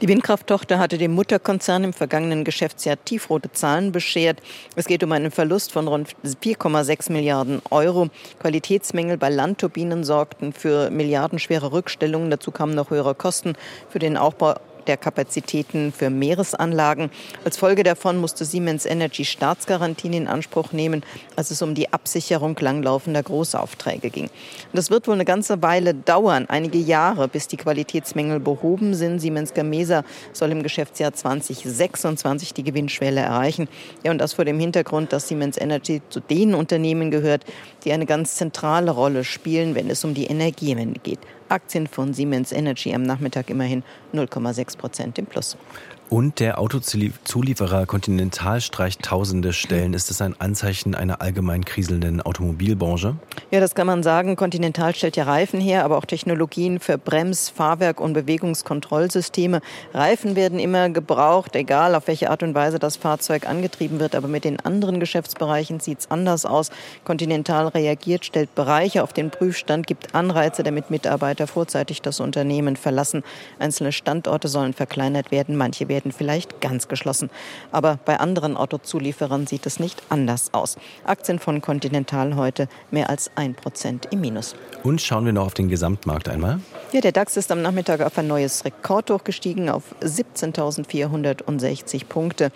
Die 0.01 0.07
Windkrafttochter 0.07 0.79
hatte 0.79 0.97
dem 0.97 1.13
Mutterkonzern 1.13 1.83
im 1.83 1.93
vergangenen 1.93 2.43
Geschäftsjahr 2.43 2.97
tiefrote 3.03 3.51
Zahlen 3.51 3.91
beschert. 3.91 4.41
Es 4.75 4.85
geht 4.85 5.03
um 5.03 5.11
einen 5.11 5.31
Verlust 5.31 5.71
von 5.71 5.87
rund 5.87 6.15
4,6 6.23 7.11
Milliarden 7.11 7.61
Euro. 7.69 8.09
Qualitätsmängel 8.39 9.17
bei 9.17 9.29
Landturbinen 9.29 10.03
sorgten 10.03 10.53
für 10.53 10.89
milliardenschwere 10.89 11.71
Rückstellungen. 11.71 12.29
Dazu 12.29 12.51
kamen 12.51 12.75
noch 12.75 12.89
höhere 12.89 13.15
Kosten 13.15 13.53
für 13.89 13.99
den 13.99 14.17
Aufbau 14.17 14.55
der 14.87 14.97
Kapazitäten 14.97 15.91
für 15.91 16.09
Meeresanlagen. 16.09 17.09
Als 17.43 17.57
Folge 17.57 17.83
davon 17.83 18.17
musste 18.17 18.45
Siemens 18.45 18.85
Energy 18.85 19.25
Staatsgarantien 19.25 20.13
in 20.13 20.27
Anspruch 20.27 20.71
nehmen, 20.71 21.03
als 21.35 21.51
es 21.51 21.61
um 21.61 21.75
die 21.75 21.91
Absicherung 21.91 22.57
langlaufender 22.59 23.23
Großaufträge 23.23 24.09
ging. 24.09 24.29
Das 24.73 24.89
wird 24.89 25.07
wohl 25.07 25.15
eine 25.15 25.25
ganze 25.25 25.61
Weile 25.61 25.93
dauern, 25.93 26.45
einige 26.47 26.77
Jahre, 26.77 27.27
bis 27.27 27.47
die 27.47 27.57
Qualitätsmängel 27.57 28.39
behoben 28.39 28.93
sind. 28.93 29.19
Siemens 29.19 29.53
Gamesa 29.53 30.03
soll 30.33 30.51
im 30.51 30.63
Geschäftsjahr 30.63 31.13
2026 31.13 32.53
die 32.53 32.63
Gewinnschwelle 32.63 33.21
erreichen. 33.21 33.67
Ja, 34.03 34.11
und 34.11 34.19
das 34.19 34.33
vor 34.33 34.45
dem 34.45 34.59
Hintergrund, 34.59 35.13
dass 35.13 35.27
Siemens 35.27 35.57
Energy 35.57 36.01
zu 36.09 36.19
den 36.19 36.53
Unternehmen 36.53 37.11
gehört, 37.11 37.45
die 37.83 37.91
eine 37.91 38.05
ganz 38.05 38.35
zentrale 38.35 38.91
Rolle 38.91 39.23
spielen, 39.23 39.75
wenn 39.75 39.89
es 39.89 40.03
um 40.03 40.13
die 40.13 40.25
Energiewende 40.25 40.99
geht. 40.99 41.19
Aktien 41.49 41.87
von 41.87 42.13
Siemens 42.13 42.51
Energy 42.51 42.93
am 42.93 43.03
Nachmittag 43.03 43.49
immerhin 43.49 43.83
0,6 44.13 44.77
Prozent 44.77 45.17
im 45.19 45.25
Plus. 45.25 45.57
Und 46.07 46.39
der 46.39 46.59
Autozulieferer 46.59 47.87
Continental 47.87 48.61
streicht 48.61 49.01
tausende 49.01 49.53
Stellen. 49.53 49.95
Ist 49.95 50.11
das 50.11 50.21
ein 50.21 50.39
Anzeichen 50.39 50.93
einer 50.93 51.19
allgemein 51.19 51.65
kriselnden 51.65 52.21
Automobilbranche? 52.21 53.15
Ja, 53.49 53.59
das 53.59 53.73
kann 53.73 53.87
man 53.87 54.03
sagen. 54.03 54.35
Continental 54.35 54.93
stellt 54.93 55.17
ja 55.17 55.23
Reifen 55.23 55.59
her, 55.59 55.83
aber 55.83 55.97
auch 55.97 56.05
Technologien 56.05 56.79
für 56.79 56.99
Brems-, 56.99 57.49
Fahrwerk- 57.49 57.99
und 57.99 58.13
Bewegungskontrollsysteme. 58.13 59.61
Reifen 59.95 60.35
werden 60.35 60.59
immer 60.59 60.89
gebraucht, 60.89 61.55
egal 61.55 61.95
auf 61.95 62.05
welche 62.05 62.29
Art 62.29 62.43
und 62.43 62.53
Weise 62.53 62.77
das 62.77 62.97
Fahrzeug 62.97 63.49
angetrieben 63.49 63.99
wird. 63.99 64.13
Aber 64.13 64.27
mit 64.27 64.43
den 64.43 64.59
anderen 64.59 64.99
Geschäftsbereichen 64.99 65.79
sieht 65.79 66.01
es 66.01 66.11
anders 66.11 66.45
aus. 66.45 66.69
Continental 67.03 67.69
reagiert, 67.69 68.25
stellt 68.25 68.53
Bereiche 68.53 69.01
auf 69.01 69.11
den 69.11 69.31
Prüfstand, 69.31 69.87
gibt 69.87 70.13
Anreize, 70.13 70.61
damit 70.61 70.91
Mitarbeiter 70.91 71.47
vorzeitig 71.47 72.03
das 72.03 72.19
Unternehmen 72.19 72.75
verlassen. 72.75 73.23
Einzelne 73.57 73.91
Standorte 73.91 74.47
sollen 74.49 74.73
verkleinert 74.73 75.31
werden, 75.31 75.55
manche 75.55 75.87
werden 75.87 75.94
werden 75.95 76.11
vielleicht 76.11 76.59
ganz 76.59 76.89
geschlossen. 76.89 77.29
Aber 77.71 77.97
bei 78.03 78.19
anderen 78.19 78.57
Autozulieferern 78.57 79.47
sieht 79.47 79.65
es 79.65 79.79
nicht 79.79 80.03
anders 80.09 80.53
aus. 80.53 80.75
Aktien 81.05 81.39
von 81.39 81.61
Continental 81.61 82.35
heute 82.35 82.67
mehr 82.91 83.09
als 83.09 83.31
ein 83.35 83.55
Prozent 83.55 84.09
im 84.11 84.19
Minus. 84.19 84.55
Und 84.83 85.01
schauen 85.01 85.25
wir 85.25 85.31
noch 85.31 85.45
auf 85.45 85.53
den 85.53 85.69
Gesamtmarkt 85.69 86.27
einmal. 86.27 86.59
Ja, 86.91 86.99
der 87.01 87.13
DAX 87.13 87.37
ist 87.37 87.51
am 87.51 87.61
Nachmittag 87.61 88.01
auf 88.01 88.17
ein 88.17 88.27
neues 88.27 88.65
Rekordhoch 88.65 89.23
gestiegen 89.23 89.69
auf 89.69 89.83
17.460 90.01 92.05
Punkte. 92.05 92.51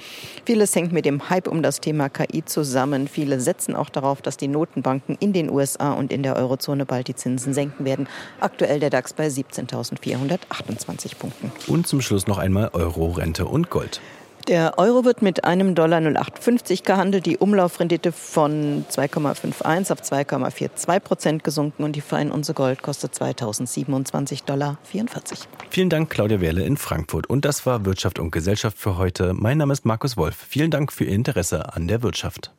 Vieles 0.45 0.75
hängt 0.75 0.91
mit 0.91 1.06
dem 1.06 1.30
Hype 1.30 1.47
um 1.47 1.63
das 1.63 1.80
Thema 1.80 2.10
KI 2.10 2.43
zusammen. 2.43 3.08
Viele 3.08 3.39
setzen 3.39 3.75
auch 3.75 3.89
darauf, 3.89 4.21
dass 4.21 4.36
die 4.38 4.49
Notenbanken 4.49 5.15
in 5.19 5.34
den 5.34 5.49
USA 5.49 5.93
und 5.93 6.12
in 6.12 6.23
der 6.23 6.36
Eurozone 6.36 6.86
bald 6.86 7.08
die 7.08 7.15
Zinsen 7.15 7.54
senken 7.54 7.86
werden. 7.86 8.08
Aktuell 8.39 8.80
der 8.80 8.89
DAX 8.89 9.13
bei 9.13 9.28
17.428 9.28 11.15
Punkten. 11.17 11.52
Und 11.67 11.88
zum 11.88 12.02
Schluss 12.02 12.28
noch 12.28 12.38
einmal 12.38 12.69
Euro, 12.73 13.12
Rente 13.29 13.45
und 13.45 13.69
Gold. 13.69 14.01
Der 14.47 14.79
Euro 14.79 15.05
wird 15.05 15.21
mit 15.21 15.43
einem 15.43 15.75
Dollar 15.75 15.99
0850 15.99 16.83
gehandelt, 16.83 17.27
die 17.27 17.37
Umlaufrendite 17.37 18.11
von 18.11 18.83
2,51 18.89 19.91
auf 19.91 20.01
2,42 20.01 20.99
Prozent 21.01 21.43
gesunken 21.43 21.83
und 21.83 21.95
die 21.95 22.01
Fein 22.01 22.31
Unze 22.31 22.55
Gold 22.55 22.81
kostet 22.81 23.13
2027 23.13 24.45
Dollar 24.45 24.79
44. 24.85 25.41
Vielen 25.69 25.91
Dank, 25.91 26.09
Claudia 26.09 26.41
Wehrle 26.41 26.63
in 26.63 26.77
Frankfurt. 26.77 27.27
Und 27.27 27.45
das 27.45 27.67
war 27.67 27.85
Wirtschaft 27.85 28.17
und 28.17 28.31
Gesellschaft 28.31 28.79
für 28.79 28.97
heute. 28.97 29.33
Mein 29.35 29.59
Name 29.59 29.73
ist 29.73 29.85
Markus 29.85 30.17
Wolf. 30.17 30.35
Vielen 30.47 30.71
Dank 30.71 30.91
für 30.91 31.03
Ihr 31.03 31.13
Interesse 31.13 31.75
an 31.75 31.87
der 31.87 32.01
Wirtschaft. 32.01 32.51